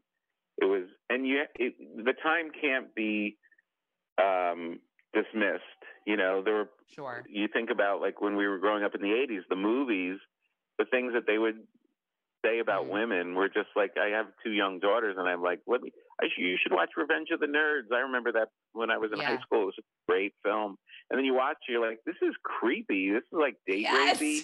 it 0.58 0.66
was, 0.66 0.84
and 1.10 1.26
you, 1.28 1.44
it, 1.56 1.74
the 1.98 2.14
time 2.24 2.50
can't 2.60 2.94
be 2.96 3.38
um, 4.18 4.80
dismissed. 5.14 5.64
You 6.08 6.16
know, 6.16 6.42
there 6.42 6.54
were. 6.54 6.70
Sure. 6.96 7.22
You 7.30 7.50
think 7.52 7.70
about 7.70 8.00
like 8.00 8.22
when 8.22 8.38
we 8.38 8.48
were 8.48 8.60
growing 8.60 8.84
up 8.84 8.96
in 8.96 9.02
the 9.02 9.10
'80s, 9.10 9.42
the 9.50 9.58
movies, 9.58 10.18
the 10.80 10.86
things 10.86 11.12
that 11.14 11.28
they 11.28 11.38
would 11.38 11.58
say 12.46 12.60
about 12.60 12.86
mm. 12.86 12.92
women 12.92 13.36
were 13.36 13.50
just 13.50 13.68
like 13.76 13.92
I 14.02 14.16
have 14.16 14.28
two 14.42 14.52
young 14.52 14.80
daughters, 14.80 15.18
and 15.20 15.28
I'm 15.28 15.44
like, 15.44 15.60
let 15.68 15.82
me. 15.82 15.92
I 16.22 16.28
should, 16.34 16.44
you 16.44 16.56
should 16.64 16.72
watch 16.72 16.92
Revenge 16.96 17.28
of 17.34 17.42
the 17.42 17.46
Nerds. 17.46 17.94
I 17.94 18.00
remember 18.00 18.32
that 18.32 18.48
when 18.72 18.90
I 18.90 18.98
was 18.98 19.12
in 19.12 19.20
yeah. 19.20 19.36
high 19.36 19.42
school. 19.42 19.64
It 19.64 19.66
was 19.66 19.76
a 19.80 20.12
great 20.12 20.34
film. 20.46 20.78
And 21.12 21.18
then 21.18 21.26
you 21.26 21.36
watch, 21.36 21.58
you're 21.68 21.86
like, 21.86 22.00
this 22.06 22.16
is 22.22 22.34
creepy. 22.42 23.12
This 23.12 23.24
is 23.24 23.38
like 23.38 23.58
date 23.68 23.82
yes. 23.82 24.18
rapey. 24.18 24.40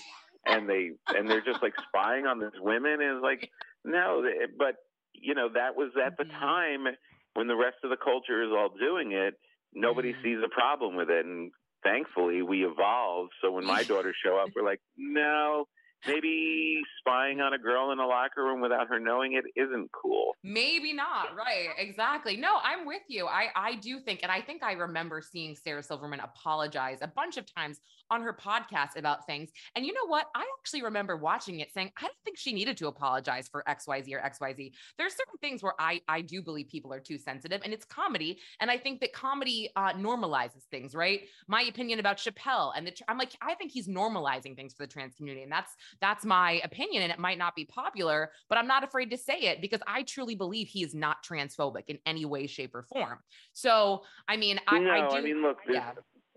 and 0.45 0.69
they 0.69 0.91
and 1.07 1.29
they're 1.29 1.45
just 1.45 1.63
like 1.63 1.73
spying 1.87 2.25
on 2.25 2.41
these 2.41 2.59
women. 2.59 3.01
And 3.01 3.15
it's 3.15 3.23
like, 3.23 3.49
no, 3.85 4.21
but 4.57 4.75
you 5.13 5.33
know 5.33 5.47
that 5.53 5.77
was 5.77 5.91
at 6.05 6.17
the 6.17 6.25
mm-hmm. 6.25 6.39
time 6.39 6.87
when 7.35 7.47
the 7.47 7.55
rest 7.55 7.77
of 7.85 7.89
the 7.89 7.97
culture 7.97 8.43
is 8.43 8.49
all 8.51 8.69
doing 8.77 9.13
it 9.13 9.35
nobody 9.75 10.13
mm. 10.13 10.23
sees 10.23 10.37
a 10.43 10.49
problem 10.49 10.95
with 10.95 11.09
it. 11.09 11.25
And 11.25 11.51
thankfully, 11.83 12.41
we 12.41 12.65
evolved. 12.65 13.31
So 13.41 13.51
when 13.51 13.65
my 13.65 13.83
daughters 13.87 14.15
show 14.23 14.37
up, 14.37 14.49
we're 14.55 14.65
like, 14.65 14.81
no, 14.97 15.65
maybe 16.07 16.81
spying 16.99 17.41
on 17.41 17.53
a 17.53 17.57
girl 17.57 17.91
in 17.91 17.99
a 17.99 18.05
locker 18.05 18.43
room 18.43 18.61
without 18.61 18.87
her 18.87 18.99
knowing 18.99 19.33
it 19.33 19.45
isn't 19.55 19.91
cool. 19.91 20.35
Maybe 20.43 20.93
not. 20.93 21.35
Right. 21.35 21.69
Exactly. 21.77 22.37
No, 22.37 22.59
I'm 22.63 22.85
with 22.85 23.03
you. 23.07 23.27
I 23.27 23.47
I 23.55 23.75
do 23.75 23.99
think 23.99 24.21
and 24.23 24.31
I 24.31 24.41
think 24.41 24.63
I 24.63 24.73
remember 24.73 25.21
seeing 25.21 25.55
Sarah 25.55 25.83
Silverman 25.83 26.19
apologize 26.19 26.99
a 27.01 27.07
bunch 27.07 27.37
of 27.37 27.45
times 27.53 27.79
on 28.11 28.21
her 28.21 28.33
podcast 28.33 28.97
about 28.97 29.25
things. 29.25 29.51
And 29.75 29.85
you 29.85 29.93
know 29.93 30.05
what? 30.07 30.27
I 30.35 30.45
actually 30.59 30.83
remember 30.83 31.15
watching 31.17 31.61
it 31.61 31.73
saying, 31.73 31.91
I 31.97 32.01
don't 32.01 32.13
think 32.23 32.37
she 32.37 32.53
needed 32.53 32.77
to 32.77 32.87
apologize 32.87 33.47
for 33.47 33.63
XYZ 33.67 34.13
or 34.13 34.19
XYZ. 34.19 34.71
There's 34.97 35.13
certain 35.13 35.37
things 35.41 35.63
where 35.63 35.73
I 35.79 36.01
I 36.07 36.21
do 36.21 36.41
believe 36.41 36.67
people 36.67 36.93
are 36.93 36.99
too 36.99 37.17
sensitive 37.17 37.61
and 37.63 37.73
it's 37.73 37.85
comedy 37.85 38.39
and 38.59 38.69
I 38.69 38.77
think 38.77 38.99
that 39.01 39.13
comedy 39.13 39.69
uh, 39.75 39.93
normalizes 39.93 40.63
things, 40.69 40.93
right? 40.93 41.21
My 41.47 41.63
opinion 41.63 41.99
about 41.99 42.17
Chappelle 42.17 42.73
and 42.75 42.85
the 42.85 42.93
I'm 43.07 43.17
like 43.17 43.31
I 43.41 43.55
think 43.55 43.71
he's 43.71 43.87
normalizing 43.87 44.55
things 44.55 44.73
for 44.73 44.83
the 44.83 44.91
trans 44.91 45.15
community 45.15 45.43
and 45.43 45.51
that's 45.51 45.75
that's 46.01 46.25
my 46.25 46.61
opinion 46.63 47.03
and 47.03 47.11
it 47.11 47.19
might 47.19 47.37
not 47.37 47.55
be 47.55 47.65
popular, 47.65 48.31
but 48.49 48.57
I'm 48.57 48.67
not 48.67 48.83
afraid 48.83 49.11
to 49.11 49.17
say 49.17 49.39
it 49.41 49.61
because 49.61 49.81
I 49.87 50.03
truly 50.03 50.35
believe 50.35 50.67
he 50.67 50.83
is 50.83 50.93
not 50.93 51.23
transphobic 51.23 51.83
in 51.87 51.99
any 52.05 52.25
way, 52.25 52.47
shape, 52.47 52.75
or 52.75 52.83
form. 52.83 53.19
So, 53.53 54.03
I 54.27 54.37
mean, 54.37 54.59
I, 54.67 54.79
no, 54.79 54.91
I 54.91 55.09
do. 55.09 55.15
I 55.17 55.21
mean, 55.21 55.41
look, 55.41 55.57
there's, 55.65 55.77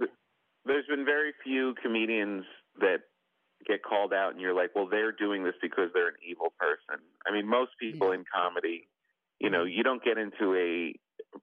yeah. 0.00 0.06
there's 0.64 0.86
been 0.86 1.04
very 1.04 1.32
few 1.44 1.74
comedians 1.82 2.44
that 2.80 2.98
get 3.66 3.82
called 3.82 4.12
out 4.12 4.32
and 4.32 4.40
you're 4.40 4.54
like, 4.54 4.70
well, 4.74 4.88
they're 4.88 5.12
doing 5.12 5.44
this 5.44 5.54
because 5.60 5.90
they're 5.92 6.08
an 6.08 6.20
evil 6.28 6.52
person. 6.58 7.02
I 7.26 7.32
mean, 7.32 7.48
most 7.48 7.72
people 7.80 8.08
yeah. 8.08 8.20
in 8.20 8.24
comedy, 8.32 8.88
you 9.40 9.50
know, 9.50 9.64
mm-hmm. 9.64 9.76
you 9.76 9.82
don't 9.82 10.02
get 10.04 10.18
into 10.18 10.54
a 10.54 10.94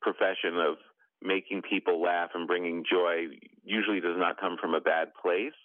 profession 0.02 0.58
of 0.58 0.78
making 1.22 1.62
people 1.68 2.02
laugh 2.02 2.32
and 2.34 2.48
bringing 2.48 2.84
joy 2.90 3.28
usually 3.64 4.00
does 4.00 4.18
not 4.18 4.40
come 4.40 4.58
from 4.60 4.74
a 4.74 4.82
bad 4.82 5.10
place. 5.22 5.56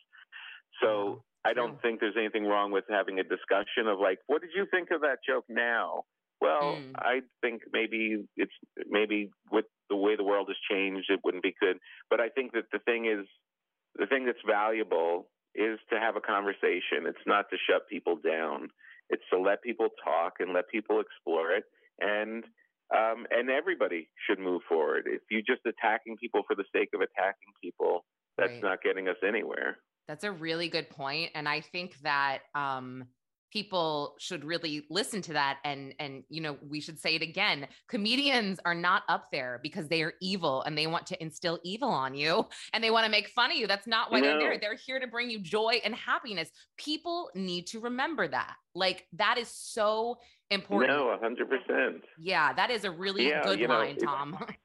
So 0.82 1.22
I 1.48 1.54
don't 1.54 1.80
think 1.80 2.00
there's 2.00 2.16
anything 2.18 2.44
wrong 2.44 2.72
with 2.72 2.84
having 2.90 3.18
a 3.18 3.22
discussion 3.22 3.86
of 3.86 3.98
like, 3.98 4.18
what 4.26 4.42
did 4.42 4.50
you 4.54 4.66
think 4.70 4.90
of 4.90 5.00
that 5.00 5.18
joke 5.26 5.44
now? 5.48 6.04
Well, 6.40 6.76
mm. 6.76 6.92
I 6.96 7.20
think 7.40 7.62
maybe 7.72 8.24
it's 8.36 8.52
maybe 8.88 9.30
with 9.50 9.64
the 9.90 9.96
way 9.96 10.14
the 10.16 10.24
world 10.24 10.48
has 10.48 10.56
changed, 10.70 11.06
it 11.10 11.20
wouldn't 11.24 11.42
be 11.42 11.54
good. 11.60 11.78
But 12.10 12.20
I 12.20 12.28
think 12.28 12.52
that 12.52 12.64
the 12.72 12.78
thing 12.80 13.06
is, 13.06 13.26
the 13.96 14.06
thing 14.06 14.26
that's 14.26 14.38
valuable 14.46 15.28
is 15.54 15.78
to 15.90 15.98
have 15.98 16.16
a 16.16 16.20
conversation. 16.20 17.06
It's 17.06 17.26
not 17.26 17.46
to 17.50 17.56
shut 17.68 17.88
people 17.88 18.16
down. 18.16 18.68
It's 19.10 19.24
to 19.32 19.40
let 19.40 19.62
people 19.62 19.88
talk 20.04 20.34
and 20.38 20.52
let 20.52 20.68
people 20.68 21.00
explore 21.00 21.52
it. 21.52 21.64
And 21.98 22.44
um, 22.94 23.26
and 23.30 23.50
everybody 23.50 24.08
should 24.26 24.38
move 24.38 24.62
forward. 24.68 25.04
If 25.06 25.22
you're 25.30 25.42
just 25.42 25.66
attacking 25.66 26.16
people 26.16 26.42
for 26.46 26.54
the 26.54 26.64
sake 26.74 26.90
of 26.94 27.00
attacking 27.00 27.52
people, 27.62 28.04
that's 28.36 28.52
right. 28.52 28.62
not 28.62 28.82
getting 28.82 29.08
us 29.08 29.20
anywhere. 29.26 29.78
That's 30.08 30.24
a 30.24 30.32
really 30.32 30.68
good 30.68 30.90
point, 30.90 31.30
and 31.34 31.48
I 31.48 31.60
think 31.60 31.98
that 32.00 32.40
um, 32.54 33.04
people 33.52 34.14
should 34.18 34.44
really 34.44 34.84
listen 34.90 35.22
to 35.22 35.32
that 35.32 35.58
and 35.64 35.94
and 35.98 36.22
you 36.28 36.40
know 36.40 36.56
we 36.68 36.80
should 36.80 36.98
say 36.98 37.14
it 37.14 37.22
again 37.22 37.66
comedians 37.88 38.60
are 38.64 38.74
not 38.74 39.02
up 39.08 39.28
there 39.32 39.58
because 39.62 39.88
they 39.88 40.02
are 40.02 40.12
evil 40.20 40.62
and 40.62 40.76
they 40.76 40.86
want 40.86 41.06
to 41.06 41.20
instill 41.22 41.58
evil 41.64 41.88
on 41.88 42.14
you 42.14 42.46
and 42.72 42.84
they 42.84 42.90
want 42.90 43.04
to 43.04 43.10
make 43.10 43.28
fun 43.28 43.50
of 43.50 43.56
you. 43.56 43.66
That's 43.66 43.86
not 43.86 44.10
why 44.10 44.20
no. 44.20 44.26
they're 44.26 44.38
there. 44.38 44.58
They're 44.58 44.74
here 44.74 45.00
to 45.00 45.06
bring 45.06 45.30
you 45.30 45.38
joy 45.38 45.80
and 45.84 45.94
happiness. 45.94 46.50
People 46.76 47.30
need 47.34 47.66
to 47.68 47.80
remember 47.80 48.28
that. 48.28 48.54
Like 48.74 49.06
that 49.14 49.38
is 49.38 49.48
so 49.48 50.18
important. 50.50 50.92
No 50.92 51.16
100% 51.22 52.00
yeah 52.18 52.52
that 52.54 52.70
is 52.70 52.84
a 52.84 52.90
really 52.90 53.28
yeah, 53.28 53.42
good 53.42 53.60
line 53.60 53.96
know, 54.00 54.06
tom. 54.06 54.38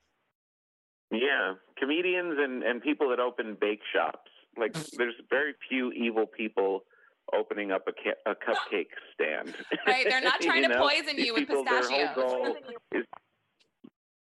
Yeah 1.12 1.53
comedians 1.77 2.35
and 2.39 2.63
and 2.63 2.81
people 2.81 3.09
that 3.09 3.19
open 3.19 3.55
bake 3.59 3.81
shops 3.93 4.31
like 4.57 4.74
there's 4.98 5.15
very 5.29 5.53
few 5.69 5.91
evil 5.91 6.25
people 6.25 6.83
opening 7.33 7.72
up 7.72 7.86
a, 7.88 7.93
ca- 7.93 8.19
a 8.25 8.36
cupcake 8.36 8.91
stand. 9.13 9.55
Right, 9.88 10.05
they're 10.10 10.22
not 10.22 10.41
trying 10.41 10.63
to 10.63 10.69
know? 10.69 10.88
poison 10.88 11.17
you 11.17 11.33
with 11.33 11.48
people, 11.48 11.63
pistachios. 11.63 12.55
Is, 12.91 13.05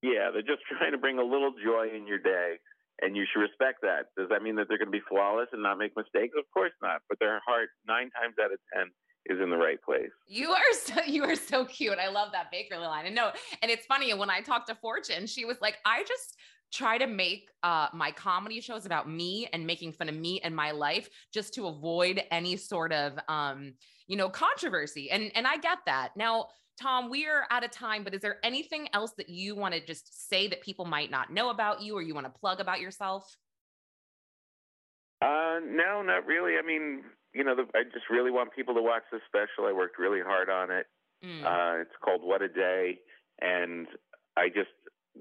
yeah, 0.03 0.31
they're 0.33 0.43
just 0.43 0.63
trying 0.79 0.93
to 0.93 0.99
bring 0.99 1.19
a 1.19 1.25
little 1.25 1.53
joy 1.63 1.89
in 1.95 2.07
your 2.07 2.19
day, 2.19 2.57
and 3.03 3.17
you 3.17 3.25
should 3.31 3.41
respect 3.41 3.83
that. 3.83 4.15
Does 4.17 4.29
that 4.31 4.43
mean 4.43 4.57
that 4.57 4.69
they're 4.69 4.79
going 4.79 4.91
to 4.91 4.97
be 4.97 5.05
flawless 5.09 5.49
and 5.53 5.63
not 5.63 5.79
make 5.79 5.93
mistakes? 5.97 6.35
Of 6.39 6.45
course 6.53 6.73
not. 6.81 7.03
But 7.09 7.19
their 7.19 7.41
heart, 7.47 7.69
nine 7.87 8.11
times 8.11 8.35
out 8.43 8.53
of 8.53 8.59
ten, 8.73 8.91
is 9.27 9.41
in 9.43 9.51
the 9.51 9.57
right 9.57 9.83
place. 9.83 10.11
You 10.27 10.51
are 10.51 10.73
so 10.73 11.03
you 11.07 11.25
are 11.25 11.37
so 11.37 11.65
cute. 11.65 11.99
I 11.99 12.09
love 12.09 12.31
that 12.33 12.51
bakery 12.51 12.79
line. 12.79 13.07
And 13.07 13.15
no, 13.15 13.31
and 13.63 13.71
it's 13.71 13.87
funny 13.87 14.13
when 14.15 14.31
I 14.31 14.41
talked 14.41 14.69
to 14.69 14.75
Fortune, 14.75 15.27
she 15.27 15.45
was 15.45 15.57
like, 15.61 15.77
I 15.85 16.03
just 16.05 16.37
try 16.73 16.99
to 16.99 17.07
make 17.07 17.49
uh, 17.63 17.89
my 17.95 18.11
comedy 18.11 18.61
shows 18.61 18.87
about 18.87 19.09
me 19.09 19.49
and 19.53 19.67
making 19.67 19.93
fun 19.93 20.09
of 20.09 20.15
me 20.15 20.41
and 20.43 20.55
my 20.55 20.71
life 20.71 21.09
just 21.33 21.55
to 21.55 21.67
avoid 21.67 22.23
any 22.31 22.57
sort 22.57 22.93
of, 22.93 23.19
um, 23.29 23.75
you 24.07 24.17
know, 24.17 24.29
controversy. 24.29 25.11
And 25.11 25.31
and 25.35 25.47
I 25.47 25.57
get 25.57 25.79
that. 25.87 26.11
Now, 26.17 26.49
Tom, 26.81 27.09
we 27.09 27.27
are 27.27 27.47
out 27.51 27.65
of 27.65 27.71
time, 27.71 28.05
but 28.05 28.15
is 28.15 28.21
there 28.21 28.39
anything 28.45 28.89
else 28.93 29.13
that 29.17 29.29
you 29.29 29.57
want 29.57 29.75
to 29.75 29.85
just 29.85 30.29
say 30.29 30.47
that 30.49 30.61
people 30.61 30.85
might 30.85 31.11
not 31.11 31.33
know 31.33 31.51
about 31.51 31.81
you 31.81 31.97
or 31.97 32.03
you 32.03 32.15
want 32.15 32.27
to 32.27 32.39
plug 32.39 32.61
about 32.61 32.81
yourself? 32.81 33.37
Uh, 35.23 35.59
no, 35.65 36.03
not 36.03 36.27
really. 36.27 36.57
I 36.63 36.67
mean, 36.67 37.03
you 37.33 37.43
know, 37.45 37.57
the, 37.57 37.65
I 37.75 37.85
just 37.85 38.11
really 38.11 38.31
want 38.31 38.55
people 38.55 38.75
to 38.75 38.83
watch 38.83 39.03
this 39.11 39.23
special. 39.27 39.67
I 39.67 39.73
worked 39.73 39.99
really 39.99 40.21
hard 40.21 40.51
on 40.51 40.71
it. 40.71 40.87
Mm. 41.25 41.45
Uh, 41.45 41.81
it's 41.81 41.97
called 42.05 42.21
What 42.23 42.43
a 42.43 42.49
Day, 42.49 42.99
and 43.41 43.87
I 44.37 44.49
just 44.49 44.69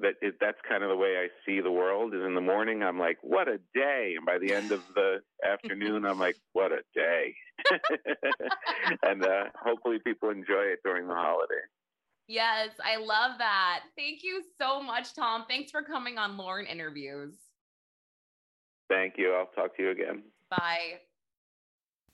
that 0.02 0.14
it, 0.22 0.36
that's 0.40 0.58
kind 0.68 0.84
of 0.84 0.90
the 0.90 0.96
way 0.96 1.16
I 1.18 1.28
see 1.46 1.62
the 1.62 1.72
world. 1.72 2.14
Is 2.14 2.22
in 2.26 2.36
the 2.36 2.42
morning 2.42 2.84
I'm 2.84 3.00
like, 3.00 3.18
what 3.22 3.48
a 3.48 3.60
day, 3.74 4.14
and 4.18 4.26
by 4.26 4.38
the 4.38 4.54
end 4.54 4.72
of 4.72 4.82
the 4.94 5.18
afternoon 5.46 6.06
I'm 6.06 6.20
like, 6.20 6.38
what 6.54 6.72
a 6.72 6.82
day, 6.94 7.36
and 9.04 9.24
uh, 9.24 9.46
hopefully 9.62 9.98
people 10.04 10.30
enjoy 10.30 10.64
it 10.74 10.80
during 10.84 11.08
the 11.08 11.14
holiday. 11.14 11.62
Yes, 12.28 12.70
I 12.84 12.98
love 12.98 13.38
that. 13.38 13.82
Thank 13.96 14.24
you 14.24 14.42
so 14.60 14.82
much, 14.82 15.14
Tom. 15.14 15.46
Thanks 15.48 15.72
for 15.72 15.84
coming 15.84 16.18
on 16.18 16.38
Lauren 16.38 16.66
Interviews. 16.66 17.36
Thank 18.90 19.14
you. 19.18 19.34
I'll 19.34 19.48
talk 19.48 19.78
to 19.78 19.84
you 19.84 19.92
again. 19.92 20.24
Bye. 20.50 21.00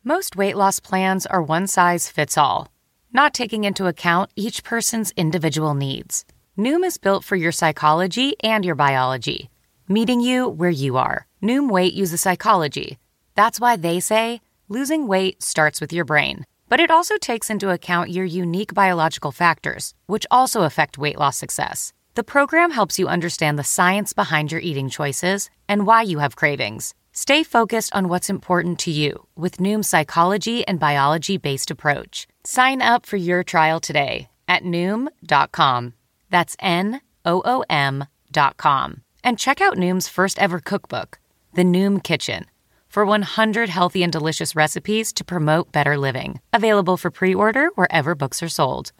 Most 0.03 0.35
weight 0.35 0.57
loss 0.57 0.79
plans 0.79 1.25
are 1.25 1.41
one 1.41 1.67
size 1.67 2.09
fits 2.09 2.37
all, 2.37 2.69
not 3.13 3.33
taking 3.33 3.63
into 3.63 3.87
account 3.87 4.31
each 4.35 4.63
person's 4.63 5.11
individual 5.11 5.75
needs. 5.75 6.25
Noom 6.57 6.83
is 6.83 6.97
built 6.97 7.23
for 7.23 7.37
your 7.37 7.53
psychology 7.53 8.35
and 8.43 8.65
your 8.65 8.75
biology, 8.75 9.49
meeting 9.87 10.19
you 10.19 10.49
where 10.49 10.69
you 10.69 10.97
are. 10.97 11.25
Noom 11.41 11.69
Weight 11.69 11.93
uses 11.93 12.19
psychology. 12.19 12.97
That's 13.35 13.59
why 13.59 13.77
they 13.77 14.01
say 14.01 14.41
losing 14.67 15.07
weight 15.07 15.41
starts 15.41 15.79
with 15.79 15.93
your 15.93 16.05
brain. 16.05 16.45
But 16.67 16.81
it 16.81 16.91
also 16.91 17.17
takes 17.17 17.49
into 17.49 17.69
account 17.69 18.11
your 18.11 18.25
unique 18.25 18.73
biological 18.73 19.31
factors, 19.31 19.93
which 20.07 20.27
also 20.29 20.63
affect 20.63 20.97
weight 20.97 21.17
loss 21.17 21.37
success. 21.37 21.93
The 22.15 22.23
program 22.23 22.71
helps 22.71 22.99
you 22.99 23.07
understand 23.07 23.57
the 23.57 23.63
science 23.63 24.11
behind 24.11 24.51
your 24.51 24.61
eating 24.61 24.89
choices 24.89 25.49
and 25.69 25.87
why 25.87 26.01
you 26.01 26.19
have 26.19 26.35
cravings. 26.35 26.93
Stay 27.13 27.43
focused 27.43 27.95
on 27.95 28.09
what's 28.09 28.29
important 28.29 28.79
to 28.79 28.91
you 28.91 29.25
with 29.37 29.57
Noom's 29.57 29.87
psychology 29.87 30.67
and 30.67 30.79
biology 30.79 31.37
based 31.37 31.71
approach. 31.71 32.27
Sign 32.43 32.81
up 32.81 33.05
for 33.05 33.17
your 33.17 33.43
trial 33.43 33.79
today 33.79 34.27
at 34.49 34.63
Noom.com. 34.63 35.93
That's 36.31 36.57
N 36.59 37.01
O 37.23 37.43
O 37.45 37.63
M 37.69 38.07
dot 38.31 38.57
com. 38.57 39.03
And 39.23 39.37
check 39.37 39.61
out 39.61 39.77
Noom's 39.77 40.07
first 40.07 40.39
ever 40.39 40.59
cookbook, 40.59 41.19
The 41.53 41.63
Noom 41.63 42.03
Kitchen, 42.03 42.45
for 42.89 43.05
100 43.05 43.69
healthy 43.69 44.01
and 44.01 44.11
delicious 44.11 44.55
recipes 44.55 45.13
to 45.13 45.23
promote 45.23 45.71
better 45.71 45.95
living. 45.95 46.39
Available 46.51 46.97
for 46.97 47.11
pre 47.11 47.35
order 47.35 47.69
wherever 47.75 48.15
books 48.15 48.41
are 48.41 48.49
sold. 48.49 48.91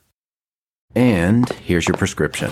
And 0.93 1.49
here's 1.49 1.87
your 1.87 1.97
prescription. 1.97 2.51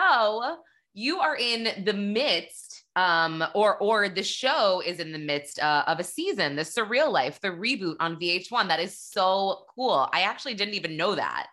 So 0.00 0.56
you 0.94 1.20
are 1.20 1.36
in 1.36 1.84
the 1.84 1.92
midst, 1.92 2.84
um, 2.96 3.44
or 3.54 3.76
or 3.78 4.08
the 4.08 4.22
show 4.22 4.82
is 4.84 4.98
in 4.98 5.12
the 5.12 5.18
midst 5.18 5.60
uh, 5.60 5.84
of 5.86 6.00
a 6.00 6.04
season, 6.04 6.56
the 6.56 6.62
Surreal 6.62 7.12
Life, 7.12 7.40
the 7.40 7.48
reboot 7.48 7.96
on 8.00 8.16
VH1. 8.16 8.68
That 8.68 8.80
is 8.80 8.98
so 8.98 9.64
cool. 9.74 10.08
I 10.12 10.22
actually 10.22 10.54
didn't 10.54 10.74
even 10.74 10.96
know 10.96 11.14
that. 11.14 11.46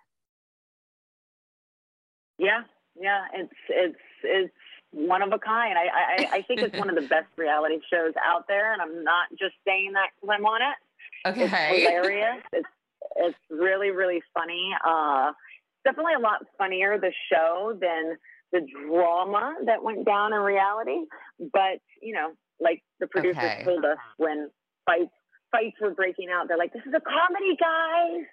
Yeah, 2.38 2.62
yeah, 3.00 3.26
it's 3.34 3.54
it's 3.70 3.96
it's 4.24 4.54
one 4.92 5.22
of 5.22 5.32
a 5.34 5.40
kind. 5.40 5.78
I 5.78 5.88
I, 5.88 6.38
I 6.38 6.42
think 6.44 6.62
it's 6.62 6.78
one 6.78 6.90
of 6.90 6.96
the 6.96 7.08
best 7.08 7.28
reality 7.38 7.80
shows 7.92 8.14
out 8.24 8.48
there, 8.48 8.74
and 8.74 8.82
I'm 8.82 9.04
not 9.04 9.30
just 9.32 9.56
saying 9.66 9.94
that 9.94 10.10
because 10.16 10.36
I'm 10.38 10.46
on 10.46 10.62
it. 10.62 11.30
Okay, 11.30 11.44
it's 11.44 11.90
hilarious. 11.90 12.44
It's 12.54 12.70
it's 13.18 13.38
really 13.50 13.92
really 13.92 14.22
funny. 14.34 14.72
Uh, 14.86 15.32
definitely 15.84 16.14
a 16.16 16.20
lot 16.20 16.46
funnier 16.58 17.00
the 17.00 17.12
show 17.32 17.78
than 17.80 18.18
the 18.52 18.62
drama 18.88 19.56
that 19.66 19.84
went 19.84 20.06
down 20.06 20.34
in 20.34 20.40
reality. 20.40 21.06
But 21.40 21.80
you 22.02 22.14
know, 22.14 22.32
like 22.60 22.84
the 23.00 23.08
producers 23.08 23.38
okay. 23.38 23.64
told 23.64 23.86
us 23.86 23.98
when 24.18 24.50
fights 24.86 25.12
fights 25.52 25.78
were 25.82 25.94
breaking 25.94 26.30
out, 26.30 26.48
they're 26.48 26.58
like, 26.58 26.74
"This 26.74 26.84
is 26.86 26.94
a 26.94 27.02
comedy, 27.02 27.56
guys." 27.60 28.26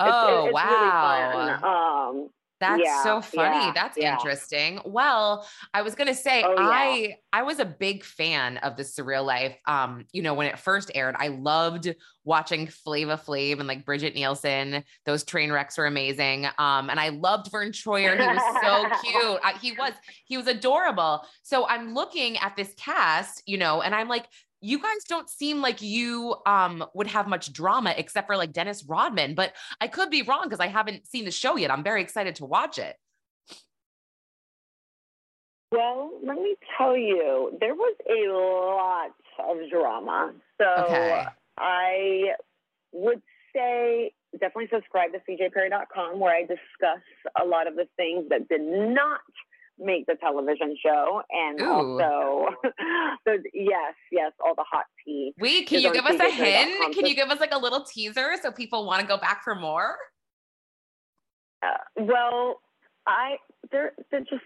Oh 0.00 0.44
it's, 0.44 0.46
it's 0.46 0.54
wow! 0.54 2.10
Really 2.10 2.22
um, 2.22 2.30
that's 2.60 2.82
yeah, 2.84 3.02
so 3.02 3.22
funny. 3.22 3.66
Yeah, 3.66 3.72
That's 3.74 3.96
yeah. 3.96 4.12
interesting. 4.12 4.80
Well, 4.84 5.48
I 5.72 5.80
was 5.80 5.94
gonna 5.94 6.14
say 6.14 6.44
oh, 6.44 6.54
I 6.58 7.16
I 7.32 7.42
was 7.42 7.58
a 7.58 7.64
big 7.64 8.04
fan 8.04 8.58
of 8.58 8.76
the 8.76 8.82
Surreal 8.82 9.24
Life. 9.24 9.56
Um, 9.66 10.04
you 10.12 10.20
know, 10.20 10.34
when 10.34 10.46
it 10.46 10.58
first 10.58 10.90
aired, 10.94 11.16
I 11.18 11.28
loved 11.28 11.94
watching 12.24 12.66
Flava 12.66 13.16
Flav 13.16 13.58
and 13.58 13.66
like 13.66 13.86
Brigitte 13.86 14.14
Nielsen. 14.14 14.84
Those 15.06 15.24
train 15.24 15.50
wrecks 15.50 15.78
were 15.78 15.86
amazing. 15.86 16.46
Um, 16.58 16.90
and 16.90 17.00
I 17.00 17.08
loved 17.08 17.50
Verne 17.50 17.72
Troyer. 17.72 18.20
He 18.20 18.26
was 18.26 18.42
so 18.62 19.10
cute. 19.10 19.40
I, 19.42 19.54
he 19.60 19.72
was 19.72 19.92
he 20.26 20.36
was 20.36 20.46
adorable. 20.46 21.24
So 21.42 21.66
I'm 21.66 21.94
looking 21.94 22.36
at 22.36 22.56
this 22.56 22.74
cast, 22.76 23.42
you 23.46 23.56
know, 23.56 23.80
and 23.80 23.94
I'm 23.94 24.08
like, 24.08 24.26
you 24.60 24.78
guys 24.78 25.04
don't 25.08 25.28
seem 25.28 25.60
like 25.60 25.80
you 25.80 26.36
um, 26.46 26.84
would 26.94 27.06
have 27.06 27.26
much 27.26 27.52
drama 27.52 27.94
except 27.96 28.26
for 28.26 28.36
like 28.36 28.52
Dennis 28.52 28.84
Rodman, 28.84 29.34
but 29.34 29.54
I 29.80 29.88
could 29.88 30.10
be 30.10 30.22
wrong 30.22 30.42
because 30.44 30.60
I 30.60 30.66
haven't 30.66 31.06
seen 31.06 31.24
the 31.24 31.30
show 31.30 31.56
yet. 31.56 31.70
I'm 31.70 31.82
very 31.82 32.02
excited 32.02 32.34
to 32.36 32.44
watch 32.44 32.78
it. 32.78 32.96
Well, 35.72 36.10
let 36.24 36.36
me 36.36 36.56
tell 36.76 36.96
you, 36.96 37.56
there 37.60 37.74
was 37.74 37.96
a 38.08 38.32
lot 38.32 39.12
of 39.48 39.70
drama. 39.70 40.32
So 40.60 40.84
okay. 40.84 41.26
I 41.58 42.34
would 42.92 43.22
say 43.54 44.12
definitely 44.32 44.68
subscribe 44.72 45.10
to 45.12 45.18
cjperry.com 45.18 46.18
where 46.18 46.34
I 46.34 46.42
discuss 46.42 47.02
a 47.40 47.44
lot 47.44 47.66
of 47.66 47.76
the 47.76 47.86
things 47.96 48.26
that 48.30 48.48
did 48.48 48.60
not 48.60 49.20
make 49.80 50.06
the 50.06 50.14
television 50.16 50.76
show 50.84 51.22
and 51.30 51.60
Ooh. 51.60 52.00
also 52.00 52.54
so 53.26 53.36
yes 53.54 53.94
yes 54.12 54.32
all 54.44 54.54
the 54.54 54.64
hot 54.70 54.84
tea 55.04 55.32
wait 55.38 55.66
can 55.66 55.80
you 55.80 55.92
give 55.92 56.04
us 56.04 56.20
a 56.20 56.30
hint 56.30 56.94
can 56.94 57.06
you 57.06 57.14
give 57.14 57.30
us 57.30 57.40
like 57.40 57.52
a 57.52 57.58
little 57.58 57.82
teaser 57.82 58.34
so 58.42 58.50
people 58.50 58.86
want 58.86 59.00
to 59.00 59.06
go 59.06 59.16
back 59.16 59.42
for 59.42 59.54
more 59.54 59.96
uh, 61.62 61.68
well 61.96 62.60
i 63.06 63.36
they're 63.72 63.92
they're 64.10 64.20
just 64.20 64.44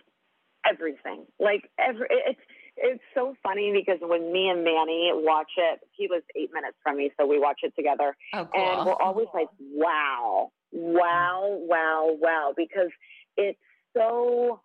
everything 0.68 1.24
like 1.38 1.70
every 1.78 2.06
it's 2.10 2.40
it's 2.76 3.02
so 3.14 3.34
funny 3.42 3.72
because 3.72 3.98
when 4.02 4.32
me 4.32 4.48
and 4.48 4.64
Manny 4.64 5.10
watch 5.14 5.50
it, 5.56 5.80
he 5.92 6.08
was 6.08 6.22
eight 6.34 6.50
minutes 6.52 6.76
from 6.82 6.96
me, 6.96 7.12
so 7.18 7.26
we 7.26 7.38
watch 7.38 7.60
it 7.62 7.72
together. 7.76 8.16
Oh, 8.32 8.48
cool. 8.52 8.62
And 8.62 8.86
we're 8.86 9.00
always 9.00 9.28
like, 9.32 9.46
wow, 9.60 10.50
wow, 10.72 11.56
wow, 11.68 12.16
wow, 12.20 12.52
because 12.56 12.90
it's 13.36 13.58
so 13.96 14.60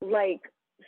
like 0.00 0.40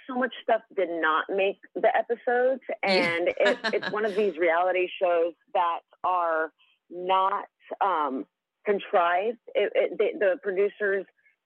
so 0.08 0.18
much 0.18 0.32
stuff 0.42 0.62
did 0.76 0.88
not 0.90 1.24
make 1.28 1.58
the 1.74 1.88
episodes 1.96 2.60
and 2.82 3.28
it, 3.28 3.58
it's 3.72 3.90
one 3.90 4.04
of 4.04 4.14
these 4.14 4.36
reality 4.36 4.88
shows 5.00 5.32
that 5.54 5.80
are 6.04 6.52
not 6.90 7.44
um, 7.80 8.24
contrived. 8.64 9.38
It, 9.54 9.72
it, 9.74 9.98
they, 9.98 10.18
the 10.18 10.36
producers 10.42 11.04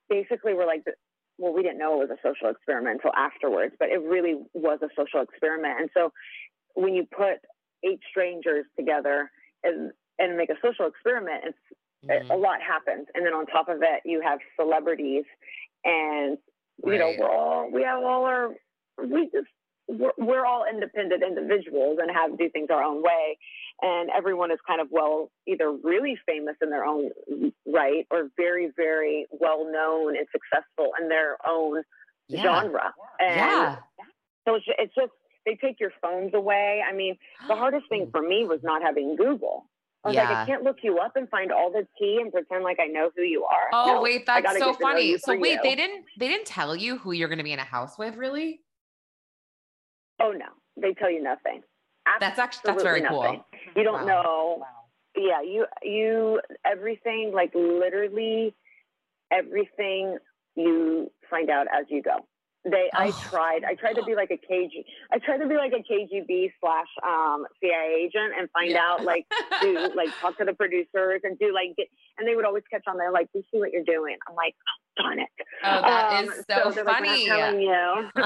basically 0.09 0.53
were 0.53 0.65
like 0.65 0.83
well 1.37 1.53
we 1.53 1.63
didn't 1.63 1.79
know 1.79 2.01
it 2.01 2.09
was 2.09 2.17
a 2.17 2.27
social 2.27 2.49
experiment 2.49 3.01
until 3.01 3.11
afterwards 3.17 3.73
but 3.79 3.89
it 3.89 4.01
really 4.01 4.35
was 4.53 4.79
a 4.81 4.89
social 4.95 5.21
experiment. 5.21 5.79
And 5.79 5.89
so 5.93 6.11
when 6.75 6.93
you 6.93 7.05
put 7.05 7.37
eight 7.83 7.99
strangers 8.09 8.65
together 8.77 9.31
and, 9.63 9.91
and 10.19 10.37
make 10.37 10.49
a 10.49 10.55
social 10.63 10.87
experiment 10.87 11.43
it's 11.45 11.57
mm-hmm. 12.07 12.31
a 12.31 12.35
lot 12.35 12.61
happens. 12.61 13.07
And 13.15 13.25
then 13.25 13.33
on 13.33 13.45
top 13.47 13.67
of 13.67 13.77
it 13.81 14.01
you 14.05 14.21
have 14.21 14.39
celebrities 14.59 15.25
and 15.83 16.37
Right. 16.83 16.93
You 16.93 16.99
know, 16.99 17.13
we're 17.19 17.31
all 17.31 17.71
we 17.71 17.83
have 17.83 18.03
all 18.03 18.25
our 18.25 18.49
we 19.03 19.29
just 19.33 19.47
we're, 19.87 20.11
we're 20.17 20.45
all 20.45 20.65
independent 20.71 21.23
individuals 21.23 21.99
and 22.01 22.09
have 22.11 22.37
do 22.37 22.49
things 22.49 22.67
our 22.71 22.83
own 22.83 23.03
way 23.03 23.37
and 23.81 24.09
everyone 24.15 24.51
is 24.51 24.57
kind 24.67 24.81
of 24.81 24.87
well 24.89 25.29
either 25.47 25.71
really 25.83 26.17
famous 26.25 26.55
in 26.61 26.69
their 26.71 26.85
own 26.85 27.11
right 27.67 28.07
or 28.09 28.29
very 28.35 28.71
very 28.75 29.27
well 29.29 29.71
known 29.71 30.17
and 30.17 30.25
successful 30.31 30.91
in 30.99 31.07
their 31.07 31.37
own 31.47 31.83
yeah. 32.27 32.41
genre 32.41 32.93
and 33.19 33.35
yeah. 33.35 33.75
So 34.47 34.55
it's, 34.55 34.65
it's 34.77 34.95
just 34.95 35.11
they 35.45 35.55
take 35.55 35.79
your 35.79 35.91
phones 36.01 36.33
away. 36.33 36.81
I 36.87 36.93
mean, 36.93 37.17
the 37.47 37.55
hardest 37.55 37.87
thing 37.89 38.05
oh. 38.07 38.11
for 38.11 38.21
me 38.21 38.45
was 38.45 38.59
not 38.63 38.81
having 38.81 39.15
Google. 39.15 39.65
I 40.05 40.09
was 40.09 40.15
like, 40.17 40.29
Yeah. 40.29 40.43
I 40.43 40.45
can't 40.45 40.63
look 40.63 40.77
you 40.83 40.99
up 40.99 41.15
and 41.15 41.27
find 41.29 41.51
all 41.51 41.71
the 41.71 41.87
tea 41.99 42.19
and 42.21 42.31
pretend 42.31 42.63
like 42.63 42.77
I 42.79 42.85
know 42.87 43.09
who 43.15 43.23
you 43.23 43.43
are. 43.45 43.69
Oh 43.73 43.95
No, 43.95 44.01
wait, 44.01 44.23
I 44.29 44.41
so 44.41 44.43
get 44.43 44.53
to 44.53 44.59
know 44.59 44.73
funny. 44.73 45.17
So 45.17 45.37
wait, 45.37 45.53
you. 45.53 45.59
they 45.63 45.75
didn't 45.75 46.05
they 46.19 46.27
didn't 46.27 46.45
tell 46.45 46.75
you 46.75 46.97
who 46.99 47.11
you're 47.11 47.27
going 47.27 47.39
to 47.39 47.43
be 47.43 47.53
in 47.53 47.59
a 47.59 47.63
house 47.63 47.97
with, 47.97 48.15
really? 48.15 48.61
Oh 50.21 50.31
no, 50.31 50.45
they 50.77 50.93
tell 50.93 51.09
you 51.09 51.21
nothing. 51.23 51.61
That's 52.19 52.37
actually 52.39 52.71
that's 52.73 52.83
very 52.83 53.01
nothing. 53.01 53.17
cool. 53.19 53.45
You 53.75 53.83
don't 53.83 54.05
Wow. 54.05 54.63
know. 54.63 54.65
Yeah, 55.17 55.41
you 55.41 55.65
you 55.81 56.41
everything 56.65 57.31
like 57.33 57.51
literally 57.55 58.53
everything 59.31 60.17
you 60.55 61.11
find 61.29 61.49
out 61.49 61.67
as 61.73 61.85
you 61.89 62.01
go. 62.03 62.25
They 62.65 62.89
I 62.93 63.07
Oh. 63.09 63.21
tried 63.29 63.63
I 63.63 63.75
tried 63.75 63.93
to 63.93 64.03
be 64.03 64.15
like 64.15 64.31
a 64.31 64.37
KG 64.37 64.83
I 65.11 65.19
tried 65.19 65.37
to 65.37 65.47
be 65.47 65.55
like 65.55 65.71
a 65.73 65.83
KGB 65.83 66.51
slash 66.59 66.87
um 67.05 67.45
CIA 67.61 67.93
agent 68.05 68.33
and 68.37 68.49
find 68.51 68.71
Yeah. 68.71 68.81
out 68.83 69.03
like 69.03 69.25
do 69.61 69.89
like 69.95 70.09
talk 70.19 70.37
to 70.39 70.45
the 70.45 70.53
producers 70.53 71.21
and 71.23 71.37
do 71.37 71.53
like 71.53 71.75
get, 71.77 71.87
and 72.17 72.27
they 72.27 72.35
would 72.35 72.45
always 72.45 72.63
catch 72.71 72.83
on 72.87 72.97
there 72.97 73.11
like 73.11 73.29
we 73.33 73.41
see 73.51 73.59
what 73.59 73.71
you're 73.71 73.83
doing. 73.83 74.17
I'm 74.27 74.35
like 74.35 74.55
oh, 74.99 75.03
darn 75.03 75.19
it. 75.19 75.27
Oh, 75.63 75.81
that 75.81 76.13
Um, 76.13 76.25
is 76.29 76.35
so, 76.37 76.43
they're 76.45 76.65
like, 76.65 76.75
"We're 76.75 76.83
not 76.83 76.95
funny. 77.05 77.25
telling 77.27 77.61
you. 77.61 78.09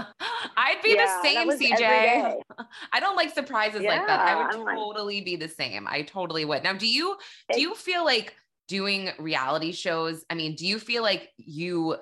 I'd 0.57 0.81
be 0.83 0.93
Yeah, 0.95 1.19
the 1.21 1.27
same, 1.27 1.49
CJ. 1.49 2.35
I 2.93 2.99
don't 2.99 3.15
like 3.15 3.33
surprises 3.33 3.81
like 3.83 4.05
that. 4.07 4.19
I 4.19 4.35
would 4.35 4.53
I'm 4.55 4.63
like- 4.63 4.75
totally 4.77 5.21
be 5.21 5.35
the 5.35 5.47
same. 5.49 5.87
I 5.87 6.01
totally 6.03 6.45
would. 6.45 6.63
Now, 6.63 6.73
do 6.73 6.87
you 6.87 7.17
do 7.53 7.59
you 7.61 7.75
feel 7.75 8.05
like 8.05 8.35
doing 8.67 9.09
reality 9.19 9.71
shows? 9.71 10.23
I 10.29 10.35
mean, 10.35 10.55
do 10.55 10.65
you 10.67 10.79
feel 10.79 11.01
like 11.01 11.29
you 11.37 11.97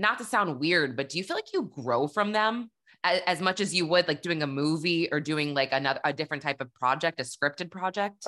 not 0.00 0.18
to 0.18 0.24
sound 0.24 0.58
weird, 0.58 0.96
but 0.96 1.08
do 1.10 1.18
you 1.18 1.24
feel 1.24 1.36
like 1.36 1.52
you 1.52 1.62
grow 1.74 2.08
from 2.08 2.32
them 2.32 2.70
as, 3.04 3.20
as 3.26 3.40
much 3.40 3.60
as 3.60 3.74
you 3.74 3.86
would 3.86 4.08
like 4.08 4.22
doing 4.22 4.42
a 4.42 4.46
movie 4.46 5.08
or 5.12 5.20
doing 5.20 5.54
like 5.54 5.70
another 5.72 6.00
a 6.04 6.12
different 6.12 6.42
type 6.42 6.60
of 6.60 6.72
project, 6.74 7.20
a 7.20 7.24
scripted 7.24 7.70
project? 7.70 8.26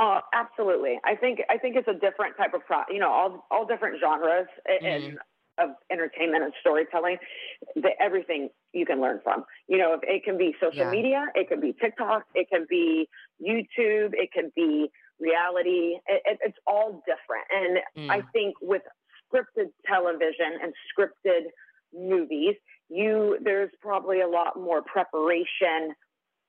Oh, 0.00 0.20
absolutely. 0.32 1.00
I 1.04 1.16
think 1.16 1.40
I 1.50 1.58
think 1.58 1.76
it's 1.76 1.88
a 1.88 1.94
different 1.94 2.36
type 2.36 2.54
of 2.54 2.64
pro. 2.66 2.82
You 2.90 3.00
know, 3.00 3.10
all 3.10 3.46
all 3.50 3.66
different 3.66 4.00
genres 4.00 4.46
i- 4.66 4.78
Mhm. 4.82 4.96
in, 5.08 5.18
of 5.58 5.70
entertainment 5.90 6.44
and 6.44 6.52
storytelling. 6.60 7.18
The, 7.74 7.90
everything 8.00 8.50
you 8.72 8.86
can 8.86 9.00
learn 9.00 9.20
from. 9.24 9.44
You 9.66 9.78
know, 9.78 9.94
if 9.94 10.00
it 10.04 10.22
can 10.24 10.38
be 10.38 10.54
social 10.60 10.84
Yeah. 10.84 10.90
media, 10.90 11.26
it 11.34 11.48
can 11.48 11.58
be 11.60 11.72
TikTok, 11.72 12.26
it 12.34 12.48
can 12.48 12.64
be 12.70 13.08
YouTube, 13.42 14.14
it 14.14 14.30
can 14.32 14.52
be 14.54 14.88
reality. 15.18 15.98
It, 16.06 16.22
it, 16.24 16.38
it's 16.42 16.58
all 16.64 17.02
different. 17.04 17.46
And 17.50 18.10
I 18.12 18.20
Mm. 18.20 18.30
think 18.32 18.54
with 18.62 18.82
scripted 19.32 19.70
television 19.86 20.58
and 20.62 20.72
scripted 20.92 21.46
movies, 21.94 22.56
you 22.88 23.38
there's 23.42 23.70
probably 23.80 24.20
a 24.20 24.26
lot 24.28 24.58
more 24.58 24.82
preparation, 24.82 25.94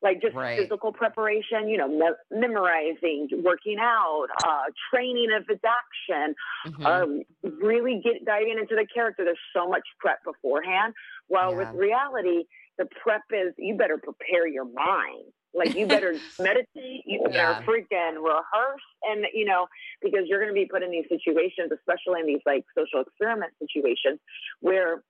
like 0.02 0.22
just 0.22 0.36
Right. 0.36 0.60
physical 0.60 0.92
preparation. 0.94 1.68
You 1.68 1.78
know, 1.78 1.88
me- 1.88 2.15
memorizing, 2.32 3.30
working 3.44 3.78
out, 3.80 4.28
uh, 4.46 4.63
training 4.89 5.30
if 5.32 5.50
it's 5.50 5.63
action, 5.63 6.36
Mhm. 6.65 6.86
um, 6.86 7.24
really 7.62 8.00
get 8.00 8.24
diving 8.26 8.58
into 8.58 8.76
the 8.76 8.86
character. 8.94 9.26
There's 9.26 9.39
so 9.54 9.68
much 9.68 9.88
prep 10.00 10.24
beforehand. 10.24 10.94
While 11.28 11.56
with 11.56 11.70
reality, 11.74 12.46
the 12.78 12.86
prep 12.86 13.24
is 13.32 13.54
you 13.58 13.76
better 13.76 13.98
prepare 13.98 14.48
your 14.48 14.65
mind. 14.65 15.34
Like 15.53 15.75
you 15.75 15.88
better 15.88 16.13
meditate, 16.39 17.01
you 17.05 17.21
better 17.23 17.33
Yeah. 17.35 17.62
freaking 17.63 18.15
rehearse, 18.23 18.81
and 19.03 19.25
you 19.33 19.45
know 19.45 19.67
because 20.01 20.21
you're 20.25 20.39
going 20.39 20.53
to 20.53 20.59
be 20.59 20.67
put 20.71 20.83
in 20.83 20.91
these 20.91 21.05
situations, 21.09 21.71
especially 21.71 22.19
in 22.21 22.27
these 22.27 22.41
like 22.45 22.63
social 22.77 23.01
experiment 23.01 23.53
situations, 23.59 24.19
where 24.62 25.03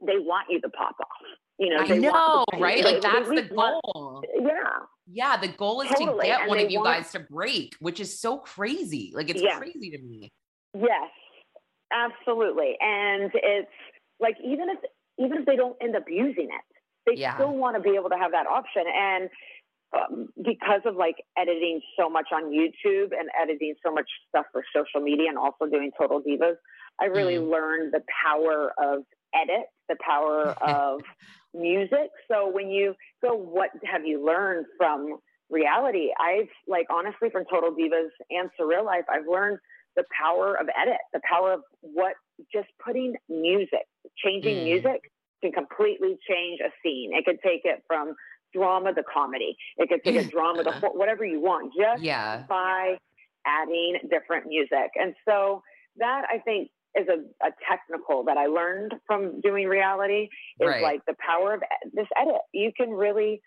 they 0.00 0.18
want 0.18 0.46
you 0.50 0.60
to 0.60 0.68
pop 0.70 0.96
off. 1.00 1.06
You 1.58 1.70
know, 1.70 1.82
I 1.84 1.86
they 1.86 1.98
know, 1.98 2.44
the- 2.52 2.58
right? 2.58 2.82
Like 2.84 3.00
that's 3.02 3.28
the 3.28 3.34
least 3.34 3.52
want- 3.52 3.80
goal. 3.94 4.24
yeah, 4.40 4.52
Yeah, 5.06 5.36
the 5.36 5.48
goal 5.48 5.82
is 5.82 5.88
Totally, 5.90 6.20
to 6.20 6.26
get 6.26 6.40
and 6.40 6.48
one 6.48 6.58
of 6.58 6.70
you 6.70 6.80
want- 6.80 7.02
guys 7.02 7.12
to 7.12 7.20
break, 7.20 7.74
which 7.80 8.00
is 8.00 8.18
so 8.18 8.38
crazy. 8.38 9.12
Like 9.14 9.28
it's 9.30 9.42
Yeah. 9.42 9.58
crazy 9.58 9.90
to 9.90 9.98
me. 9.98 10.30
Yes, 10.74 11.10
absolutely. 11.92 12.76
And 12.80 13.30
it's 13.34 13.70
like 14.20 14.36
even 14.42 14.68
if 14.70 14.78
even 15.18 15.38
if 15.38 15.46
they 15.46 15.54
don't 15.56 15.76
end 15.80 15.94
up 15.94 16.04
using 16.08 16.46
it, 16.46 16.64
they 17.06 17.14
Yeah. 17.20 17.34
still 17.34 17.52
want 17.54 17.76
to 17.76 17.80
be 17.82 17.94
able 17.96 18.08
to 18.10 18.16
have 18.18 18.32
that 18.32 18.46
option. 18.46 18.84
And 18.88 19.30
um, 19.94 20.28
because 20.36 20.82
of 20.86 20.96
like 20.96 21.16
editing 21.38 21.80
so 21.98 22.08
much 22.10 22.28
on 22.32 22.50
YouTube 22.50 23.12
and 23.18 23.28
editing 23.40 23.74
so 23.84 23.92
much 23.92 24.08
stuff 24.28 24.46
for 24.52 24.64
social 24.74 25.00
media 25.04 25.28
and 25.28 25.38
also 25.38 25.66
doing 25.70 25.90
Total 25.98 26.20
Divas, 26.20 26.56
I 27.00 27.06
really 27.06 27.38
Mm. 27.38 27.50
learned 27.50 27.92
the 27.92 28.02
power 28.24 28.72
of 28.78 29.04
edit, 29.34 29.66
the 29.88 29.96
power 30.06 30.54
of 30.62 31.02
music. 31.54 32.10
So 32.30 32.48
when 32.50 32.70
you 32.70 32.94
go, 33.22 33.34
what 33.34 33.70
have 33.84 34.04
you 34.06 34.24
learned 34.24 34.66
from 34.76 35.18
reality? 35.50 36.08
I've 36.20 36.48
like 36.66 36.86
honestly 36.90 37.30
from 37.30 37.44
Total 37.50 37.70
Divas 37.70 38.10
and 38.30 38.50
Surreal 38.60 38.84
Life, 38.84 39.04
I've 39.12 39.26
learned 39.30 39.58
the 39.96 40.04
power 40.20 40.56
of 40.58 40.68
edit, 40.80 40.98
the 41.12 41.20
power 41.28 41.52
of 41.52 41.60
what 41.80 42.14
just 42.52 42.68
putting 42.84 43.14
music, 43.28 43.86
changing 44.24 44.56
Mm. 44.56 44.64
music 44.64 45.00
can 45.42 45.52
completely 45.52 46.16
change 46.28 46.60
a 46.60 46.70
scene. 46.82 47.12
It 47.14 47.24
could 47.24 47.38
take 47.44 47.62
it 47.64 47.82
from 47.86 48.14
drama 48.54 48.94
to 48.94 49.02
comedy. 49.02 49.56
It 49.76 49.88
could 49.88 50.02
take 50.04 50.16
a 50.16 50.28
drama 50.30 50.64
to 50.64 50.72
whatever 50.94 51.24
you 51.24 51.40
want, 51.40 51.72
just 51.78 52.02
Yeah. 52.02 52.44
by 52.48 52.96
adding 53.46 53.98
different 54.10 54.46
music. 54.46 54.90
And 54.94 55.14
so 55.28 55.62
that 55.96 56.24
I 56.32 56.38
think 56.38 56.70
is 56.98 57.06
a, 57.08 57.18
a 57.46 57.50
technical 57.68 58.22
that 58.24 58.36
I 58.36 58.46
learned 58.46 58.94
from 59.06 59.40
doing 59.40 59.66
reality 59.66 60.28
is 60.60 60.68
Right. 60.68 60.82
like 60.82 61.00
the 61.06 61.14
power 61.18 61.54
of 61.54 61.62
this 61.92 62.06
edit. 62.16 62.40
You 62.52 62.70
can 62.76 62.90
really, 62.90 63.42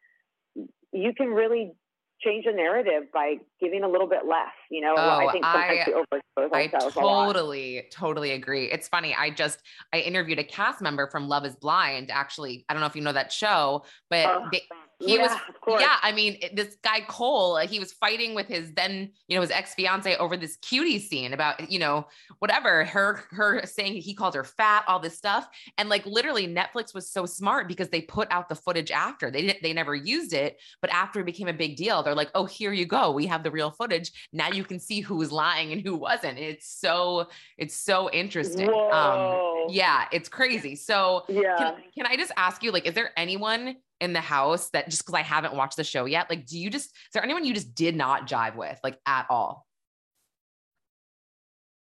you 0.92 1.14
can 1.16 1.30
really 1.30 1.72
change 2.20 2.46
a 2.48 2.52
narrative 2.52 3.04
by 3.14 3.36
giving 3.62 3.84
a 3.84 3.88
little 3.88 4.08
bit 4.08 4.26
less. 4.26 4.52
You 4.72 4.82
know, 4.82 4.96
Oh, 4.98 5.28
I 5.28 5.32
think 5.32 5.46
sometimes 5.46 5.80
I- 5.86 5.86
we 5.88 5.94
overexpose 5.94 6.50
I 6.54 6.64
ourselves 6.66 6.96
lot. 6.96 7.26
totally, 7.28 7.88
totally 7.92 8.32
agree. 8.32 8.66
It's 8.66 8.88
funny. 8.88 9.16
I 9.16 9.30
just 9.30 9.62
I 9.94 10.00
interviewed 10.00 10.40
a 10.40 10.44
cast 10.44 10.82
member 10.82 11.08
from 11.08 11.28
Love 11.28 11.46
is 11.46 11.56
Blind. 11.56 12.10
Actually, 12.12 12.66
I 12.68 12.74
don't 12.74 12.80
know 12.82 12.88
if 12.88 12.96
you 12.96 13.04
know 13.04 13.14
that 13.14 13.32
show, 13.32 13.86
but 14.10 14.26
Oh, 14.26 14.48
they, 14.52 14.64
he 15.00 15.16
yeah, 15.16 15.22
was 15.22 15.80
yeah. 15.80 15.98
I 16.02 16.12
mean, 16.12 16.40
this 16.54 16.76
guy 16.84 17.02
Cole, 17.02 17.58
uh, 17.58 17.68
he 17.68 17.80
was 17.80 17.94
fighting 17.94 18.34
with 18.34 18.48
his 18.48 18.74
then 18.74 19.12
you 19.28 19.36
know 19.36 19.42
his 19.42 19.52
ex 19.52 19.76
fiance 19.76 20.16
over 20.18 20.36
this 20.36 20.58
cutie 20.58 20.98
scene 20.98 21.34
about 21.34 21.70
you 21.70 21.78
know 21.78 22.08
whatever 22.40 22.84
her 22.86 23.24
her 23.30 23.64
saying 23.66 23.94
he 23.94 24.16
called 24.16 24.34
her 24.34 24.44
fat, 24.44 24.84
all 24.88 25.00
this 25.00 25.16
stuff, 25.16 25.48
and 25.78 25.88
like 25.88 26.06
literally 26.06 26.48
Netflix 26.48 26.96
was 26.96 27.12
so 27.12 27.26
smart 27.26 27.68
because 27.68 27.90
they 27.90 28.02
put 28.02 28.28
out 28.32 28.50
the 28.50 28.56
footage 28.56 28.90
after 28.90 29.30
they 29.30 29.42
didn't 29.42 29.62
they 29.62 29.74
never 29.74 29.94
used 29.94 30.34
it, 30.34 30.60
but 30.82 30.90
after 30.92 31.20
it 31.20 31.26
became 31.26 31.48
a 31.48 31.54
big 31.54 31.76
deal, 31.76 32.02
they're 32.02 32.16
like, 32.16 32.32
oh 32.34 32.46
here 32.46 32.74
you 32.74 32.86
go, 32.86 33.12
we 33.12 33.28
have 33.28 33.44
the 33.44 33.52
real 33.52 33.70
footage. 33.70 34.12
Now 34.34 34.50
you 34.50 34.64
can 34.64 34.80
see 34.80 35.02
who 35.02 35.18
was 35.18 35.32
lying 35.32 35.72
and 35.72 35.82
who 35.82 35.96
wasn't. 35.96 36.40
It's 36.40 36.68
so 36.68 37.28
it's 37.58 37.76
so 37.76 38.10
interesting. 38.12 38.68
Whoa. 38.68 38.90
Um, 38.90 39.70
yeah, 39.70 40.06
it's 40.12 40.30
crazy. 40.30 40.76
So 40.76 41.26
Yeah. 41.28 41.56
can, 41.58 41.74
can 41.96 42.06
I 42.08 42.16
just 42.16 42.32
ask 42.38 42.64
you, 42.64 42.72
like, 42.72 42.86
is 42.86 42.94
there 42.94 43.12
anyone 43.18 43.76
in 44.00 44.14
the 44.14 44.22
house 44.22 44.70
that 44.70 44.90
just 44.90 45.04
because 45.04 45.16
I 45.16 45.24
haven't 45.24 45.54
watched 45.54 45.78
the 45.78 45.84
show 45.84 46.06
yet, 46.06 46.30
like, 46.30 46.46
do 46.46 46.58
you 46.58 46.70
just, 46.70 46.86
is 46.86 47.14
there 47.14 47.24
anyone 47.24 47.46
you 47.46 47.54
just 47.54 47.74
did 47.74 47.96
not 47.96 48.28
jive 48.28 48.56
with, 48.56 48.80
like, 48.84 49.00
at 49.06 49.26
all? 49.30 49.66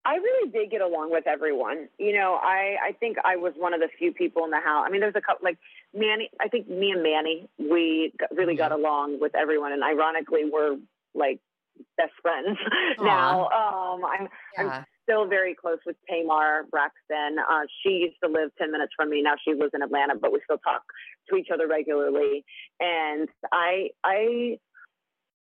I 0.04 0.14
really 0.14 0.50
did 0.50 0.70
get 0.70 0.80
along 0.80 1.10
with 1.12 1.26
everyone. 1.26 1.88
You 1.98 2.14
know, 2.14 2.38
I, 2.42 2.76
I 2.82 2.92
think 2.92 3.18
I 3.26 3.36
was 3.36 3.52
one 3.56 3.74
of 3.74 3.80
the 3.80 3.88
few 3.98 4.12
people 4.12 4.44
in 4.44 4.50
the 4.50 4.60
house. 4.60 4.84
I 4.86 4.90
mean, 4.90 5.02
there's 5.02 5.14
a 5.16 5.20
couple, 5.20 5.44
like 5.44 5.58
Manny, 5.92 6.30
I 6.40 6.48
think 6.48 6.66
me 6.66 6.92
and 6.92 7.02
Manny, 7.02 7.48
we 7.58 8.14
got, 8.18 8.34
really 8.34 8.56
got 8.56 8.72
along 8.72 9.20
with 9.20 9.34
everyone. 9.34 9.72
And 9.72 9.82
ironically, 9.82 10.44
we're 10.50 10.78
like 11.14 11.40
best 11.98 12.12
friends 12.22 12.56
now. 12.98 13.48
Um, 13.48 14.04
I'm, 14.04 14.28
Yeah. 14.56 14.70
I'm 14.78 14.84
still 15.08 15.26
very 15.26 15.54
close 15.54 15.78
with 15.86 15.96
Tamar 16.08 16.66
Braxton. 16.70 17.38
Uh, 17.38 17.62
she 17.82 17.90
used 17.94 18.16
to 18.22 18.28
live 18.28 18.50
10 18.58 18.70
minutes 18.70 18.92
from 18.94 19.10
me. 19.10 19.22
Now 19.22 19.34
she 19.42 19.54
lives 19.54 19.72
in 19.74 19.82
Atlanta, 19.82 20.14
but 20.20 20.32
we 20.32 20.40
still 20.44 20.58
talk 20.58 20.82
to 21.30 21.36
each 21.36 21.48
other 21.52 21.66
regularly. 21.66 22.44
And 22.78 23.28
I, 23.52 23.88
I, 24.04 24.58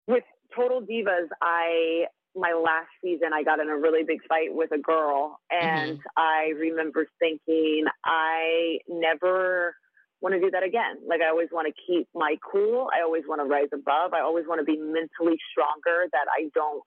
with 0.06 0.24
Total 0.56 0.80
Divas, 0.80 1.28
I, 1.42 2.06
my 2.34 2.52
last 2.52 2.88
season, 3.04 3.32
I 3.34 3.42
got 3.42 3.60
in 3.60 3.68
a 3.68 3.76
really 3.76 4.02
big 4.02 4.20
fight 4.28 4.48
with 4.50 4.72
a 4.72 4.78
girl. 4.78 5.40
And 5.50 5.98
I 6.16 6.52
remember 6.58 7.06
thinking, 7.18 7.84
I 8.04 8.78
never 8.88 9.74
want 10.22 10.34
to 10.34 10.40
do 10.40 10.50
that 10.50 10.62
again. 10.62 10.96
Like, 11.06 11.20
I 11.20 11.28
always 11.28 11.48
want 11.52 11.66
to 11.68 11.74
keep 11.86 12.08
my 12.14 12.36
cool. 12.50 12.88
I 12.96 13.02
always 13.02 13.24
want 13.26 13.40
to 13.40 13.46
rise 13.46 13.68
above. 13.74 14.14
I 14.14 14.20
always 14.20 14.46
want 14.46 14.60
to 14.60 14.64
be 14.64 14.78
mentally 14.78 15.36
stronger, 15.52 16.08
that 16.12 16.26
I 16.32 16.48
don't 16.54 16.84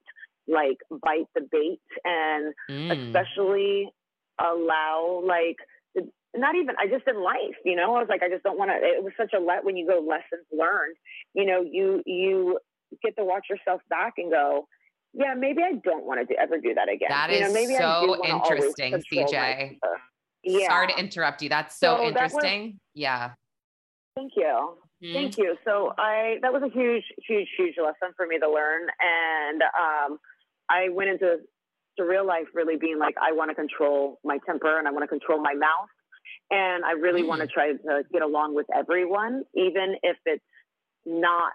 like 0.48 0.78
bite 0.90 1.28
the 1.36 1.42
bait 1.52 1.80
and 2.04 2.54
Mm. 2.70 3.08
especially 3.08 3.90
allow 4.40 5.22
like 5.26 5.58
not 6.36 6.56
even 6.56 6.76
I 6.80 6.88
just 6.88 7.08
in 7.08 7.22
life, 7.22 7.56
you 7.64 7.76
know, 7.76 7.96
I 7.96 8.00
was 8.00 8.08
like, 8.10 8.24
I 8.24 8.30
just 8.30 8.44
don't 8.44 8.58
want 8.58 8.72
to. 8.72 8.76
It 8.78 9.04
was 9.04 9.14
such 9.16 9.34
a 9.34 9.40
let 9.40 9.64
when 9.64 9.78
you 9.78 9.88
go 9.88 10.00
lessons 10.00 10.46
learned, 10.52 10.96
you 11.36 11.46
know, 11.46 11.62
you 11.62 12.02
you 12.08 12.60
get 13.04 13.16
to 13.18 13.24
watch 13.24 13.46
yourself 13.50 13.82
back 13.90 14.14
and 14.18 14.32
go, 14.32 14.68
yeah, 15.14 15.36
maybe 15.38 15.62
I 15.62 15.74
don't 15.84 16.06
want 16.06 16.20
to 16.22 16.26
do, 16.26 16.36
ever 16.40 16.58
do 16.60 16.74
that 16.74 16.90
again. 16.90 17.10
That 17.10 17.32
you 17.32 17.40
know, 17.42 17.48
is 17.48 17.54
maybe 17.54 17.76
I 17.76 18.02
do 18.02 18.08
so 18.08 18.18
wanna 18.20 18.36
interesting, 18.36 18.94
CJ. 18.94 19.78
Yeah. 20.44 20.68
Sorry 20.68 20.88
to 20.88 21.00
interrupt 21.00 21.42
you. 21.44 21.50
That's 21.50 21.78
so, 21.78 21.98
So 21.98 21.98
that 21.98 22.04
was- 22.24 22.34
interesting. 22.34 22.80
yeah. 22.96 23.32
Thank 24.16 24.34
you. 24.36 24.78
Mm-hmm. 25.04 25.14
Thank 25.14 25.38
you. 25.38 25.56
So 25.66 25.94
I 25.98 26.38
that 26.42 26.52
was 26.52 26.64
a 26.64 26.70
huge, 26.70 27.04
huge, 27.28 27.48
huge 27.58 27.76
lesson 27.78 28.14
for 28.18 28.26
me 28.26 28.40
to 28.40 28.50
learn. 28.50 28.82
And 29.00 29.62
um, 29.62 30.18
I 30.70 30.90
went 30.90 31.10
into 31.10 31.38
to 31.98 32.04
real 32.04 32.26
life 32.26 32.46
really 32.54 32.78
being 32.78 32.98
like, 32.98 33.16
I 33.22 33.34
want 33.34 33.52
to 33.52 33.56
control 33.56 34.20
my 34.24 34.40
temper 34.46 34.80
and 34.80 34.88
I 34.88 34.92
want 34.92 35.04
to 35.04 35.08
control 35.08 35.42
my 35.42 35.54
mouth. 35.54 35.90
And 36.50 36.84
I 36.84 36.92
really 36.92 37.22
mm-hmm. 37.22 37.30
want 37.30 37.42
to 37.42 37.48
try 37.48 37.72
to 37.72 38.04
get 38.12 38.22
along 38.22 38.56
with 38.56 38.68
everyone, 38.76 39.44
even 39.56 39.96
if 40.04 40.18
it's 40.26 40.44
not 41.06 41.54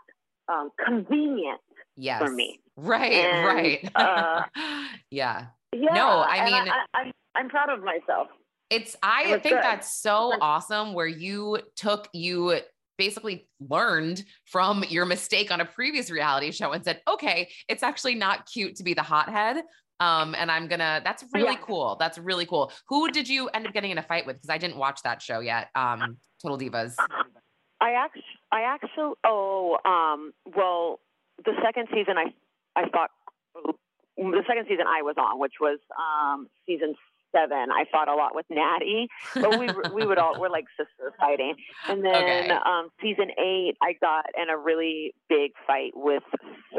um, 0.48 0.70
convenient 0.84 1.60
yes. 1.96 2.20
for 2.20 2.30
me. 2.30 2.60
Right, 2.76 3.12
and, 3.12 3.46
right. 3.46 3.90
uh, 3.94 4.42
yeah. 5.10 5.46
Yeah. 5.72 5.94
No, 5.94 6.22
I 6.22 6.44
mean, 6.44 6.72
I, 6.94 7.12
I'm 7.34 7.48
proud 7.48 7.70
of 7.70 7.82
myself. 7.82 8.28
It's 8.70 8.96
I 9.02 9.24
think 9.24 9.42
good. 9.42 9.62
that's 9.62 9.92
so 9.92 10.32
awesome 10.40 10.92
where 10.92 11.06
you 11.06 11.58
took 11.74 12.08
you 12.12 12.60
basically 12.98 13.48
learned 13.60 14.24
from 14.44 14.84
your 14.88 15.06
mistake 15.06 15.50
on 15.50 15.60
a 15.60 15.64
previous 15.64 16.10
reality 16.10 16.50
show 16.50 16.72
and 16.72 16.84
said, 16.84 17.00
"Okay, 17.08 17.48
it's 17.68 17.82
actually 17.82 18.16
not 18.16 18.46
cute 18.46 18.76
to 18.76 18.84
be 18.84 18.92
the 18.92 19.02
hothead." 19.02 19.62
Um, 20.00 20.34
and 20.36 20.50
I'm 20.50 20.68
gonna. 20.68 21.00
That's 21.04 21.24
really 21.32 21.52
yeah. 21.52 21.62
cool. 21.62 21.96
That's 21.98 22.18
really 22.18 22.46
cool. 22.46 22.72
Who 22.88 23.10
did 23.10 23.28
you 23.28 23.48
end 23.48 23.66
up 23.66 23.72
getting 23.72 23.90
in 23.90 23.98
a 23.98 24.02
fight 24.02 24.26
with? 24.26 24.36
Because 24.36 24.50
I 24.50 24.58
didn't 24.58 24.76
watch 24.76 25.02
that 25.02 25.22
show 25.22 25.40
yet. 25.40 25.68
Um, 25.74 26.18
Total 26.42 26.58
Divas. 26.58 26.94
I 27.80 27.92
actually, 27.92 28.22
I 28.52 28.62
actually. 28.62 29.14
Oh, 29.24 29.78
um, 29.84 30.32
well, 30.56 31.00
the 31.44 31.52
second 31.64 31.88
season, 31.92 32.16
I, 32.18 32.32
I 32.76 32.88
thought 32.88 33.10
the 34.16 34.42
second 34.46 34.66
season 34.68 34.86
I 34.86 35.02
was 35.02 35.14
on, 35.16 35.38
which 35.38 35.54
was 35.60 35.78
um, 35.98 36.48
season 36.66 36.94
seven, 37.32 37.68
I 37.70 37.84
fought 37.90 38.08
a 38.08 38.14
lot 38.14 38.34
with 38.34 38.46
Natty, 38.50 39.08
but 39.34 39.58
we 39.58 39.68
we 39.94 40.06
would 40.06 40.18
all 40.18 40.38
we're 40.40 40.50
like 40.50 40.66
sisters 40.76 41.12
fighting. 41.18 41.54
And 41.88 42.04
then 42.04 42.14
okay. 42.14 42.50
um, 42.50 42.88
season 43.00 43.30
eight, 43.38 43.74
I 43.82 43.94
got 44.00 44.26
in 44.40 44.50
a 44.50 44.56
really 44.56 45.14
big 45.28 45.52
fight 45.66 45.92
with 45.94 46.22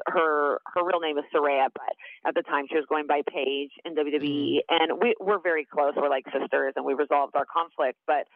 her. 0.08 0.60
Her 0.66 0.86
real 0.86 1.00
name 1.00 1.18
is 1.18 1.26
Saraya, 1.34 1.68
but 1.74 1.94
at 2.26 2.36
the 2.36 2.42
time 2.44 2.66
she 2.70 2.76
was 2.76 2.86
going 2.90 3.08
by 3.08 3.22
Paige 3.28 3.72
in 3.86 3.96
WWE, 3.96 4.22
mm. 4.22 4.60
and 4.70 5.00
we 5.02 5.16
we're 5.20 5.42
very 5.42 5.66
close. 5.66 5.94
We're 5.96 6.10
like 6.10 6.26
sisters, 6.26 6.74
and 6.76 6.86
we 6.86 6.94
resolved 6.94 7.36
our 7.36 7.46
conflict. 7.46 7.98
But 8.08 8.28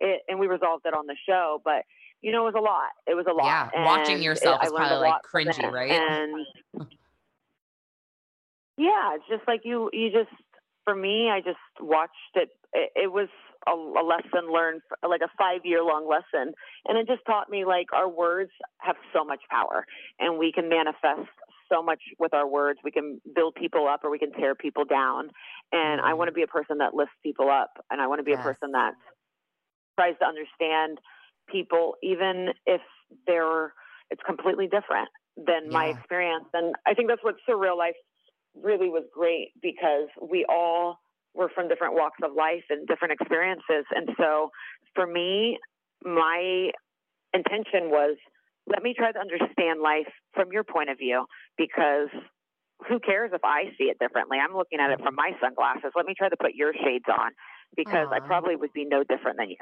it 0.00 0.22
and 0.28 0.38
we 0.38 0.46
resolved 0.46 0.86
it 0.86 0.94
on 0.94 1.06
the 1.06 1.16
show, 1.26 1.60
but. 1.64 1.84
You 2.24 2.30
know, 2.30 2.46
it 2.46 2.54
was 2.54 2.56
a 2.56 2.62
lot. 2.62 2.90
It 3.08 3.16
was 3.16 3.26
a 3.28 3.32
lot. 3.32 3.46
Yeah, 3.46 3.70
and 3.74 3.84
watching 3.84 4.22
yourself 4.22 4.62
it, 4.62 4.66
is 4.66 4.72
probably 4.72 5.08
like 5.08 5.22
cringy, 5.22 5.72
right? 5.72 5.90
And 5.90 6.46
yeah, 8.76 9.16
it's 9.16 9.24
just 9.28 9.42
like 9.48 9.62
you. 9.64 9.90
You 9.92 10.10
just 10.12 10.30
for 10.84 10.94
me, 10.94 11.30
I 11.30 11.40
just 11.40 11.58
watched 11.80 12.12
it. 12.34 12.50
It, 12.72 13.12
was 13.12 13.28
a, 13.66 13.72
a, 13.72 14.04
lesson 14.04 14.52
learned, 14.52 14.80
like 15.06 15.20
a 15.20 15.30
five 15.38 15.60
year 15.64 15.82
long 15.82 16.08
lesson. 16.08 16.54
And 16.86 16.98
it 16.98 17.06
just 17.06 17.20
taught 17.26 17.50
me 17.50 17.64
like 17.64 17.86
our 17.92 18.08
words 18.08 18.50
have 18.78 18.96
so 19.12 19.24
much 19.24 19.40
power 19.50 19.84
and 20.18 20.38
we 20.38 20.52
can 20.52 20.68
manifest 20.68 21.28
so 21.70 21.82
much 21.82 22.00
with 22.18 22.34
our 22.34 22.48
words. 22.48 22.80
We 22.82 22.90
can 22.90 23.20
build 23.34 23.54
people 23.54 23.88
up 23.88 24.04
or 24.04 24.10
we 24.10 24.18
can 24.18 24.32
tear 24.32 24.54
people 24.54 24.84
down. 24.84 25.30
And 25.70 26.00
I 26.00 26.08
mm-hmm. 26.10 26.18
want 26.18 26.28
to 26.28 26.32
be 26.32 26.42
a 26.42 26.46
person 26.46 26.78
that 26.78 26.94
lifts 26.94 27.14
people 27.22 27.50
up. 27.50 27.70
And 27.90 28.00
I 28.00 28.06
want 28.06 28.20
to 28.20 28.24
be 28.24 28.32
yes. 28.32 28.40
a 28.40 28.42
person 28.42 28.72
that 28.72 28.94
tries 29.98 30.14
to 30.20 30.26
understand 30.26 30.98
people, 31.50 31.94
even 32.02 32.48
if 32.66 32.80
they're, 33.26 33.72
it's 34.10 34.22
completely 34.26 34.64
different 34.64 35.08
than 35.36 35.66
yeah. 35.66 35.72
my 35.72 35.86
experience. 35.86 36.46
And 36.52 36.74
I 36.86 36.94
think 36.94 37.08
that's 37.08 37.22
what 37.22 37.36
surreal 37.48 37.76
life 37.76 37.96
really 38.60 38.88
was 38.88 39.04
great 39.12 39.52
because 39.60 40.08
we 40.20 40.44
all 40.48 40.98
were 41.34 41.50
from 41.54 41.68
different 41.68 41.94
walks 41.94 42.18
of 42.22 42.32
life 42.36 42.64
and 42.70 42.86
different 42.86 43.12
experiences. 43.12 43.84
And 43.94 44.10
so 44.18 44.50
for 44.94 45.06
me, 45.06 45.58
my 46.04 46.70
intention 47.32 47.90
was 47.90 48.16
let 48.66 48.82
me 48.82 48.94
try 48.96 49.10
to 49.12 49.18
understand 49.18 49.80
life 49.80 50.10
from 50.34 50.52
your 50.52 50.64
point 50.64 50.90
of 50.90 50.98
view 50.98 51.24
because 51.56 52.08
who 52.88 53.00
cares 53.00 53.30
if 53.32 53.44
I 53.44 53.72
see 53.78 53.84
it 53.84 53.98
differently? 53.98 54.38
I'm 54.38 54.56
looking 54.56 54.80
at 54.80 54.90
it 54.90 55.00
from 55.02 55.14
my 55.14 55.32
sunglasses. 55.40 55.92
Let 55.96 56.06
me 56.06 56.14
try 56.16 56.28
to 56.28 56.36
put 56.36 56.54
your 56.54 56.72
shades 56.72 57.04
on 57.08 57.32
because 57.76 58.08
Aww. 58.08 58.14
I 58.14 58.20
probably 58.20 58.56
would 58.56 58.72
be 58.72 58.84
no 58.84 59.02
different 59.04 59.38
than 59.38 59.50
you. 59.50 59.56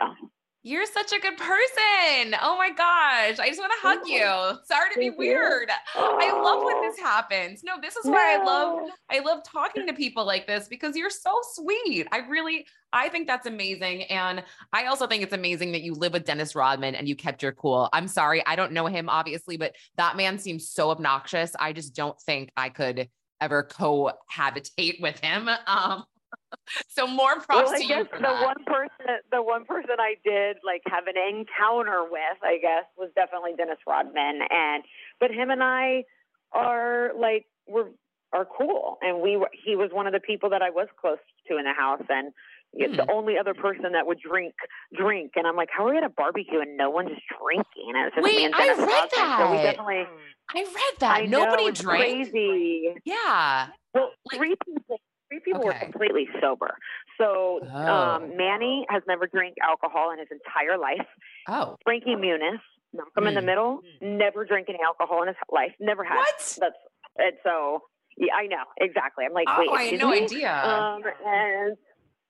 You're 0.63 0.85
such 0.85 1.13
a 1.13 1.19
good 1.19 1.39
person. 1.39 2.37
Oh 2.43 2.57
my 2.59 2.69
gosh. 2.69 3.39
I 3.39 3.49
just 3.49 3.59
want 3.59 3.73
to 3.81 3.89
hug 3.89 4.07
you. 4.07 4.59
Sorry 4.65 4.91
to 4.93 4.99
be 4.99 5.09
weird. 5.09 5.71
I 5.97 6.33
love 6.33 6.63
when 6.63 6.83
this 6.83 6.99
happens. 6.99 7.63
No, 7.65 7.77
this 7.81 7.97
is 7.97 8.05
why 8.05 8.37
I 8.39 8.45
love 8.45 8.91
I 9.11 9.21
love 9.21 9.43
talking 9.43 9.87
to 9.87 9.95
people 9.95 10.27
like 10.27 10.47
this 10.47 10.69
because 10.69 10.97
you're 10.97 11.09
so 11.09 11.33
sweet. 11.55 12.07
I 12.13 12.19
really 12.19 12.67
I 12.93 13.09
think 13.09 13.27
that's 13.27 13.47
amazing 13.47 14.03
and 14.05 14.45
I 14.71 14.85
also 14.87 15.07
think 15.07 15.23
it's 15.23 15.33
amazing 15.33 15.73
that 15.73 15.81
you 15.81 15.95
live 15.95 16.13
with 16.13 16.27
Dennis 16.27 16.55
Rodman 16.55 16.95
and 16.95 17.09
you 17.09 17.17
kept 17.17 17.43
your 17.43 17.53
cool. 17.53 17.89
I'm 17.95 18.07
sorry, 18.07 18.45
I 18.45 18.55
don't 18.55 18.73
know 18.73 18.85
him 18.85 19.09
obviously, 19.09 19.57
but 19.57 19.75
that 19.97 20.19
man 20.19 20.39
seems 20.39 20.69
so 20.69 20.91
obnoxious. 20.91 21.57
I 21.59 21.73
just 21.73 21.95
don't 21.95 22.21
think 22.21 22.51
I 22.55 22.69
could 22.69 23.09
ever 23.41 23.65
cohabitate 23.65 25.01
with 25.01 25.19
him. 25.21 25.49
Um 25.67 26.05
so 26.89 27.07
more 27.07 27.41
props 27.41 27.71
well, 27.71 27.81
to 27.81 27.85
you. 27.85 28.05
the 28.05 28.21
that. 28.21 28.45
one 28.45 28.65
person, 28.65 29.21
the 29.31 29.43
one 29.43 29.65
person 29.65 29.97
I 29.99 30.15
did 30.25 30.57
like 30.65 30.83
have 30.87 31.05
an 31.07 31.17
encounter 31.17 32.05
with, 32.05 32.39
I 32.43 32.59
guess, 32.61 32.85
was 32.97 33.11
definitely 33.15 33.53
Dennis 33.57 33.79
Rodman, 33.87 34.41
and 34.51 34.85
but 35.19 35.31
him 35.31 35.51
and 35.51 35.63
I 35.63 36.05
are 36.53 37.13
like 37.19 37.47
we're 37.69 37.89
are 38.33 38.47
cool, 38.47 38.99
and 39.03 39.21
we 39.21 39.37
were. 39.37 39.51
He 39.65 39.77
was 39.77 39.91
one 39.93 40.07
of 40.07 40.13
the 40.13 40.21
people 40.21 40.51
that 40.51 40.63
I 40.63 40.71
was 40.71 40.89
close 41.01 41.19
to 41.49 41.59
in 41.59 41.65
the 41.65 41.73
house, 41.73 42.03
and 42.09 42.33
mm. 42.79 42.97
the 42.97 43.11
only 43.11 43.39
other 43.39 43.55
person 43.55 43.93
that 43.93 44.07
would 44.07 44.21
drink 44.21 44.55
drink, 44.97 45.33
and 45.37 45.47
I'm 45.47 45.57
like, 45.57 45.69
how 45.77 45.87
are 45.87 45.93
we 45.93 45.99
at 45.99 46.05
a 46.05 46.11
barbecue 46.11 46.61
and 46.61 46.77
no 46.77 46.91
one's 46.91 47.19
drinking? 47.41 47.93
And 47.95 48.07
it's 48.07 48.15
just 48.15 48.25
Wait, 48.25 48.37
me 48.37 48.45
and 48.45 48.55
Dennis 48.55 48.79
I 48.79 48.83
read 48.83 48.87
Rodman. 48.87 49.09
that. 49.17 49.39
So 49.39 49.51
we 49.51 49.57
definitely. 49.63 50.07
I 50.53 50.63
read 50.63 51.01
that. 51.01 51.17
I 51.17 51.27
Nobody 51.27 51.65
know, 51.67 51.71
drank. 51.71 52.31
Crazy. 52.31 52.95
Yeah. 53.05 53.69
Well, 53.95 54.11
like, 54.31 54.39
three 54.39 54.55
people 54.65 55.01
three 55.31 55.41
people 55.41 55.61
okay. 55.61 55.79
were 55.79 55.85
completely 55.93 56.29
sober. 56.41 56.77
So 57.19 57.61
um, 57.63 57.69
oh. 57.73 57.95
um, 57.95 58.37
Manny 58.37 58.87
has 58.89 59.03
never 59.07 59.27
drank 59.27 59.55
alcohol 59.63 60.13
in 60.13 60.19
his 60.19 60.29
entire 60.31 60.79
life. 60.79 61.07
Oh. 61.49 61.77
Frankie 61.85 62.17
Muniz, 62.17 62.59
Malcolm 62.93 63.25
mm. 63.25 63.29
in 63.29 63.35
the 63.35 63.41
hmm. 63.41 63.47
Middle, 63.47 63.81
never 64.01 64.45
drank 64.45 64.69
any 64.69 64.79
alcohol 64.85 65.23
in 65.23 65.29
his 65.29 65.37
life. 65.51 65.73
Never 65.79 66.05
had. 66.05 66.17
What? 66.17 66.59
That's 66.61 66.77
and 67.17 67.33
so 67.43 67.83
yeah, 68.17 68.35
I 68.35 68.47
know 68.47 68.65
exactly. 68.79 69.25
I'm 69.25 69.33
like, 69.33 69.47
oh, 69.49 69.57
wait, 69.59 69.71
I 69.71 69.83
had 69.85 70.01
no 70.01 70.11
me? 70.11 70.23
idea. 70.23 70.53
Um, 70.53 71.03
and 71.25 71.77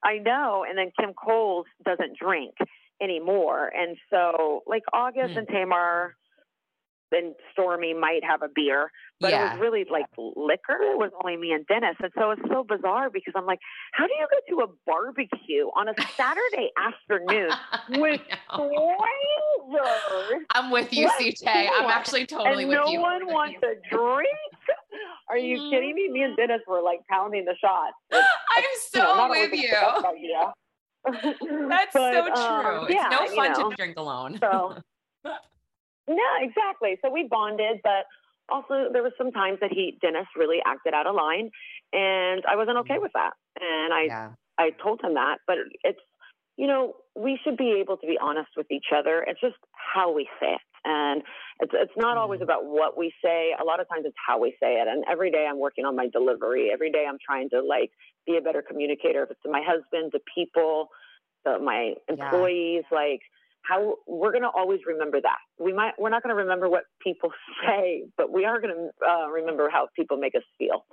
I 0.04 0.18
know. 0.18 0.64
And 0.68 0.78
then 0.78 0.92
Kim 0.98 1.14
Coles 1.14 1.66
doesn't 1.84 2.18
drink 2.18 2.54
anymore, 3.02 3.70
and 3.74 3.96
so 4.10 4.62
like 4.66 4.82
August 4.92 5.34
mm. 5.34 5.38
and 5.38 5.48
Tamar 5.48 6.16
and 7.12 7.34
Stormy 7.52 7.94
might 7.94 8.24
have 8.24 8.42
a 8.42 8.48
beer, 8.54 8.90
but 9.20 9.30
yeah. 9.30 9.50
it 9.50 9.52
was 9.52 9.60
really 9.60 9.84
like 9.90 10.06
liquor. 10.16 10.78
It 10.80 10.98
was 10.98 11.10
only 11.22 11.36
me 11.36 11.52
and 11.52 11.66
Dennis. 11.66 11.96
And 12.02 12.12
so 12.18 12.30
it's 12.30 12.42
so 12.48 12.64
bizarre 12.64 13.10
because 13.10 13.34
I'm 13.36 13.46
like, 13.46 13.58
how 13.92 14.06
do 14.06 14.12
you 14.18 14.26
go 14.30 14.64
to 14.64 14.70
a 14.70 14.74
barbecue 14.86 15.66
on 15.76 15.88
a 15.88 15.94
Saturday 16.16 16.70
afternoon 16.78 17.50
with 18.00 18.20
strangers? 18.52 20.46
I'm 20.54 20.70
with 20.70 20.92
you, 20.92 21.08
CJ. 21.08 21.46
I'm 21.46 21.90
actually 21.90 22.26
totally 22.26 22.62
and 22.62 22.68
with 22.68 22.78
no 22.78 22.86
you. 22.86 22.98
No 22.98 23.02
one 23.02 23.26
wants 23.26 23.58
a 23.62 23.74
drink. 23.94 24.28
Are 25.28 25.38
you 25.38 25.58
mm. 25.58 25.70
kidding 25.70 25.94
me? 25.94 26.08
Me 26.10 26.22
and 26.22 26.36
Dennis 26.36 26.60
were 26.66 26.82
like 26.82 27.00
pounding 27.08 27.44
the 27.44 27.54
shots. 27.60 27.94
I'm 28.12 28.64
so 28.90 28.98
you 28.98 29.16
know, 29.16 29.28
with 29.30 29.52
you. 29.54 29.68
That's 31.68 31.92
but, 31.92 32.14
so 32.14 32.24
true. 32.26 32.34
Um, 32.34 32.86
it's 32.88 32.94
no 32.94 33.18
fun 33.18 33.52
you 33.52 33.62
know, 33.62 33.70
to 33.70 33.76
drink 33.76 33.96
alone. 33.96 34.38
So 34.40 34.76
yeah, 36.16 36.42
exactly. 36.42 36.98
So 37.02 37.10
we 37.10 37.28
bonded, 37.30 37.80
but 37.82 38.06
also 38.50 38.90
there 38.92 39.02
was 39.02 39.12
some 39.16 39.30
times 39.30 39.58
that 39.60 39.70
he 39.70 39.98
Dennis 40.02 40.26
really 40.36 40.58
acted 40.66 40.94
out 40.94 41.06
of 41.06 41.14
line, 41.14 41.50
and 41.92 42.42
I 42.48 42.56
wasn't 42.56 42.78
okay 42.78 42.98
mm. 42.98 43.02
with 43.02 43.12
that. 43.14 43.32
And 43.60 43.94
I 43.94 44.02
yeah. 44.04 44.30
I 44.58 44.70
told 44.82 45.00
him 45.02 45.14
that, 45.14 45.38
but 45.46 45.56
it's 45.84 46.00
you 46.56 46.66
know 46.66 46.94
we 47.14 47.38
should 47.44 47.56
be 47.56 47.78
able 47.80 47.96
to 47.96 48.06
be 48.06 48.18
honest 48.20 48.50
with 48.56 48.66
each 48.70 48.86
other. 48.96 49.24
It's 49.26 49.40
just 49.40 49.56
how 49.72 50.12
we 50.12 50.28
say 50.40 50.54
it, 50.54 50.60
and 50.84 51.22
it's 51.60 51.72
it's 51.74 51.96
not 51.96 52.16
always 52.16 52.38
mm-hmm. 52.38 52.44
about 52.44 52.66
what 52.66 52.98
we 52.98 53.12
say. 53.22 53.54
A 53.60 53.64
lot 53.64 53.80
of 53.80 53.88
times 53.88 54.04
it's 54.04 54.16
how 54.26 54.40
we 54.40 54.50
say 54.60 54.74
it. 54.74 54.88
And 54.88 55.04
every 55.10 55.30
day 55.30 55.46
I'm 55.48 55.58
working 55.58 55.84
on 55.84 55.96
my 55.96 56.08
delivery. 56.08 56.70
Every 56.72 56.90
day 56.90 57.06
I'm 57.08 57.18
trying 57.24 57.50
to 57.50 57.60
like 57.62 57.90
be 58.26 58.36
a 58.36 58.40
better 58.40 58.62
communicator. 58.62 59.22
If 59.22 59.30
it's 59.30 59.42
to 59.44 59.50
my 59.50 59.62
husband, 59.64 60.12
to 60.12 60.20
people, 60.34 60.88
to 61.46 61.58
my 61.58 61.94
employees, 62.08 62.84
yeah. 62.90 62.98
like 62.98 63.20
how 63.62 63.96
we're 64.06 64.32
going 64.32 64.42
to 64.42 64.48
always 64.48 64.80
remember 64.86 65.20
that. 65.20 65.38
We 65.58 65.72
might 65.72 65.92
we're 65.98 66.10
not 66.10 66.22
going 66.22 66.34
to 66.34 66.40
remember 66.42 66.68
what 66.68 66.84
people 67.02 67.30
say, 67.66 68.04
but 68.16 68.32
we 68.32 68.44
are 68.44 68.60
going 68.60 68.74
to 68.74 69.08
uh, 69.08 69.28
remember 69.28 69.68
how 69.70 69.88
people 69.94 70.16
make 70.16 70.34
us 70.34 70.42
feel. 70.58 70.84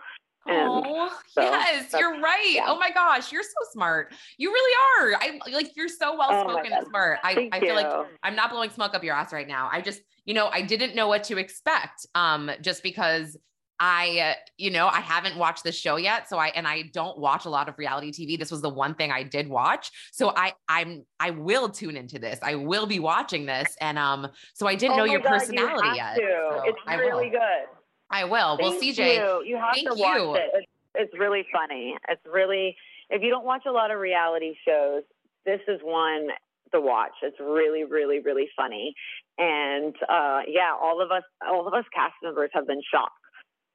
oh 0.50 1.12
so 1.28 1.42
yes, 1.42 1.94
you're 1.98 2.20
right. 2.22 2.52
Yeah. 2.54 2.66
Oh 2.68 2.80
my 2.80 2.90
gosh, 2.92 3.32
you're 3.32 3.44
so 3.44 3.72
smart. 3.72 4.14
You 4.38 4.52
really 4.52 4.76
are. 5.00 5.20
I 5.22 5.52
like 5.52 5.76
you're 5.76 5.90
so 5.90 6.18
well 6.18 6.30
oh 6.32 6.50
spoken 6.50 6.72
oh 6.74 6.78
and 6.78 6.88
smart. 6.88 7.20
I, 7.24 7.50
I 7.52 7.60
feel 7.60 7.76
like 7.76 7.92
I'm 8.24 8.36
not 8.36 8.50
blowing 8.50 8.70
smoke 8.70 8.94
up 8.94 9.04
your 9.04 9.16
ass 9.16 9.34
right 9.34 9.48
now. 9.48 9.70
I 9.72 9.82
just, 9.82 10.02
you 10.26 10.34
know, 10.34 10.48
I 10.48 10.62
didn't 10.62 10.96
know 10.96 11.08
what 11.08 11.26
to 11.26 11.38
expect. 11.38 12.06
Um, 12.16 12.50
just 12.62 12.82
because 12.82 13.38
I, 13.80 14.20
uh, 14.20 14.34
you 14.58 14.72
know, 14.72 14.88
I 14.88 15.02
haven't 15.02 15.38
watched 15.38 15.64
the 15.64 15.72
show 15.72 15.98
yet. 15.98 16.28
So 16.30 16.38
I, 16.38 16.48
and 16.48 16.68
I 16.68 16.84
don't 16.94 17.18
watch 17.18 17.46
a 17.46 17.50
lot 17.50 17.70
of 17.70 17.78
reality 17.78 18.12
TV. 18.12 18.38
This 18.38 18.52
was 18.52 18.62
the 18.62 18.70
one 18.70 18.96
thing 18.96 19.12
I 19.12 19.24
did 19.24 19.48
watch. 19.48 19.92
So 20.12 20.34
I, 20.36 20.54
I'm, 20.68 21.06
I 21.20 21.32
will 21.32 21.70
tune 21.70 21.96
into 21.96 22.18
this. 22.20 22.40
I 22.42 22.56
will 22.56 22.88
be 22.88 23.00
watching 23.00 23.46
this. 23.46 23.76
And, 23.80 24.00
um, 24.00 24.28
so 24.54 24.68
I 24.68 24.76
didn't 24.76 24.94
oh 24.94 24.98
know 24.98 25.06
your 25.06 25.22
God, 25.22 25.40
personality 25.40 25.90
you 25.90 25.96
yet. 25.96 26.16
So 26.16 26.62
it's 26.66 26.80
really 26.88 27.26
will. 27.26 27.32
good. 27.32 27.68
I 28.10 28.24
will. 28.24 28.58
Thank 28.58 28.74
well, 28.74 28.82
CJ, 28.82 29.16
you, 29.16 29.44
you 29.46 29.58
have 29.58 29.76
thank 29.76 29.90
to 29.90 29.96
watch 29.96 30.18
you. 30.18 30.36
it. 30.36 30.52
It's, 30.54 30.68
it's 30.96 31.20
really 31.20 31.46
funny. 31.54 31.96
It's 32.08 32.22
really, 32.26 32.76
if 33.10 33.22
you 33.22 33.30
don't 33.30 33.46
watch 33.46 33.64
a 33.68 33.72
lot 33.72 33.92
of 33.92 34.00
reality 34.00 34.56
shows, 34.66 35.04
this 35.46 35.60
is 35.68 35.80
one 35.84 36.30
to 36.74 36.82
watch. 36.82 37.12
It's 37.22 37.40
really, 37.40 37.84
really, 37.84 38.20
really 38.20 38.48
funny. 38.56 38.94
And 39.38 39.96
uh, 40.10 40.42
yeah, 40.48 40.74
all 40.80 41.02
of 41.02 41.12
us, 41.12 41.24
all 41.48 41.68
of 41.68 41.74
us 41.74 41.86
cast 41.94 42.14
members 42.24 42.50
have 42.54 42.68
been 42.68 42.82
shocked. 42.92 43.14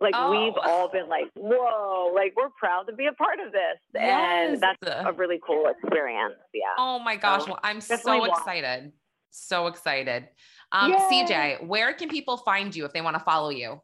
Like 0.03 0.15
Oh. 0.17 0.31
we've 0.31 0.55
all 0.62 0.88
been 0.91 1.09
like, 1.09 1.27
whoa, 1.37 2.12
like 2.15 2.35
we're 2.37 2.51
proud 2.59 2.83
to 2.88 2.93
be 2.93 3.07
a 3.07 3.12
part 3.12 3.38
of 3.41 3.53
this. 3.53 3.79
Yes. 3.95 4.51
And 4.53 4.61
that's 4.61 5.07
a 5.07 5.12
really 5.12 5.41
cool 5.47 5.67
experience. 5.69 6.35
Yeah. 6.53 6.62
Oh 6.77 6.99
my 6.99 7.17
gosh. 7.17 7.43
So, 7.45 7.53
Well, 7.53 7.61
I'm 7.62 7.81
so 7.81 8.19
watch. 8.19 8.31
excited. 8.31 8.93
So 9.31 9.69
excited. 9.69 10.29
Um, 10.73 10.93
Yay. 10.93 10.99
CJ, 11.27 11.67
where 11.67 11.95
can 11.95 12.09
people 12.09 12.37
find 12.38 12.75
you 12.75 12.85
if 12.85 12.93
they 12.93 13.01
want 13.01 13.17
to 13.17 13.23
follow 13.25 13.51
you? 13.51 13.81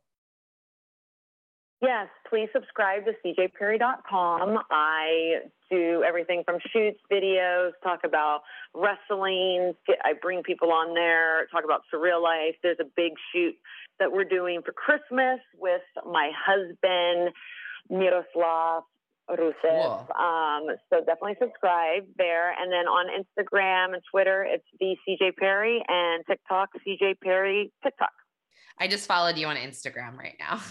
Yes, 1.81 2.09
please 2.29 2.49
subscribe 2.53 3.05
to 3.05 3.13
cjperry.com. 3.25 4.59
I 4.71 5.43
do 5.71 6.03
everything 6.07 6.43
from 6.45 6.59
shoots, 6.73 6.99
videos, 7.11 7.73
talk 7.83 8.01
about 8.05 8.43
wrestling. 8.75 9.75
Get- 9.87 10.01
I 10.05 10.15
bring 10.21 10.43
people 10.43 10.73
on 10.73 10.95
there, 10.95 11.47
talk 11.47 11.65
about 11.65 11.83
surreal 11.93 12.23
life. 12.23 12.57
There's 12.63 12.81
a 12.81 12.89
big 12.97 13.13
shoot 13.33 13.55
that 13.99 14.13
we're 14.13 14.25
doing 14.25 14.63
for 14.63 14.73
Christmas 14.73 15.41
with 15.57 15.83
my 16.07 16.31
husband, 16.35 17.35
Miroslav 17.91 18.85
Rusev. 19.31 19.53
Cool. 19.63 20.09
Um, 20.19 20.77
so 20.91 21.01
definitely 21.01 21.37
subscribe 21.41 22.05
there. 22.17 22.51
And 22.51 22.73
then 22.73 22.87
on 22.87 23.07
Instagram 23.09 23.95
and 23.95 24.03
Twitter, 24.11 24.47
it's 24.49 24.65
the 24.81 24.97
CJ 25.07 25.37
Perry 25.37 25.83
and 25.87 26.25
TikTok, 26.27 26.71
CJ 26.87 27.21
Perry 27.23 27.71
TikTok. 27.83 28.13
I 28.81 28.89
just 28.89 29.07
followed 29.07 29.37
you 29.37 29.47
on 29.47 29.57
Instagram 29.57 30.17
right 30.17 30.37
now. 30.39 30.61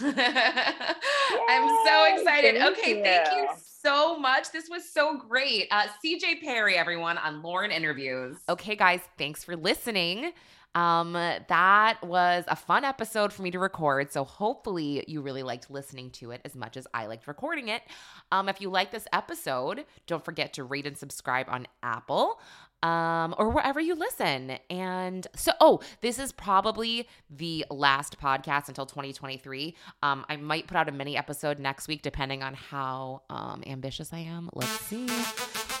I'm 1.48 1.86
so 1.86 2.14
excited. 2.14 2.56
thank 2.56 2.78
okay, 2.78 3.02
thank 3.02 3.32
you 3.32 3.42
you. 3.42 3.48
so 3.82 4.18
much. 4.18 4.50
This 4.50 4.68
was 4.68 4.90
so 4.90 5.18
great. 5.18 5.68
Uh, 5.70 5.84
CJ 6.04 6.40
Perry, 6.42 6.76
everyone, 6.76 7.18
on 7.18 7.42
Lauren 7.42 7.70
Interviews. 7.70 8.36
Okay, 8.48 8.76
guys, 8.76 9.00
thanks 9.18 9.44
for 9.44 9.56
listening. 9.56 10.32
Um, 10.74 11.14
that 11.14 11.98
was 12.02 12.44
a 12.46 12.54
fun 12.54 12.84
episode 12.84 13.32
for 13.32 13.42
me 13.42 13.50
to 13.50 13.58
record. 13.58 14.12
So 14.12 14.24
hopefully 14.24 15.04
you 15.08 15.22
really 15.22 15.42
liked 15.42 15.70
listening 15.70 16.10
to 16.12 16.30
it 16.30 16.40
as 16.44 16.54
much 16.54 16.76
as 16.76 16.86
I 16.94 17.06
liked 17.06 17.26
recording 17.26 17.68
it. 17.68 17.82
Um, 18.30 18.48
if 18.48 18.60
you 18.60 18.70
like 18.70 18.90
this 18.90 19.06
episode, 19.12 19.84
don't 20.06 20.24
forget 20.24 20.52
to 20.54 20.64
rate 20.64 20.86
and 20.86 20.96
subscribe 20.96 21.46
on 21.48 21.66
Apple 21.82 22.40
um, 22.82 23.34
or 23.38 23.50
wherever 23.50 23.80
you 23.80 23.94
listen. 23.94 24.58
And 24.70 25.26
so, 25.34 25.52
oh, 25.60 25.80
this 26.00 26.18
is 26.18 26.32
probably 26.32 27.08
the 27.30 27.64
last 27.70 28.20
podcast 28.20 28.68
until 28.68 28.86
2023. 28.86 29.74
Um, 30.02 30.24
I 30.28 30.36
might 30.36 30.66
put 30.66 30.76
out 30.76 30.88
a 30.88 30.92
mini 30.92 31.16
episode 31.16 31.58
next 31.58 31.88
week, 31.88 32.02
depending 32.02 32.42
on 32.42 32.54
how 32.54 33.22
um, 33.30 33.62
ambitious 33.66 34.12
I 34.12 34.18
am. 34.18 34.50
Let's 34.54 34.70
see. 34.80 35.06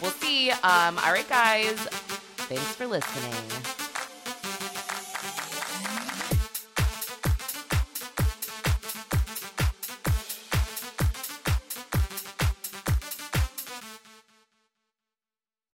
We'll 0.00 0.10
see. 0.12 0.50
Um, 0.50 0.98
all 0.98 1.12
right, 1.12 1.28
guys. 1.28 1.76
Thanks 2.48 2.74
for 2.74 2.86
listening. 2.86 3.77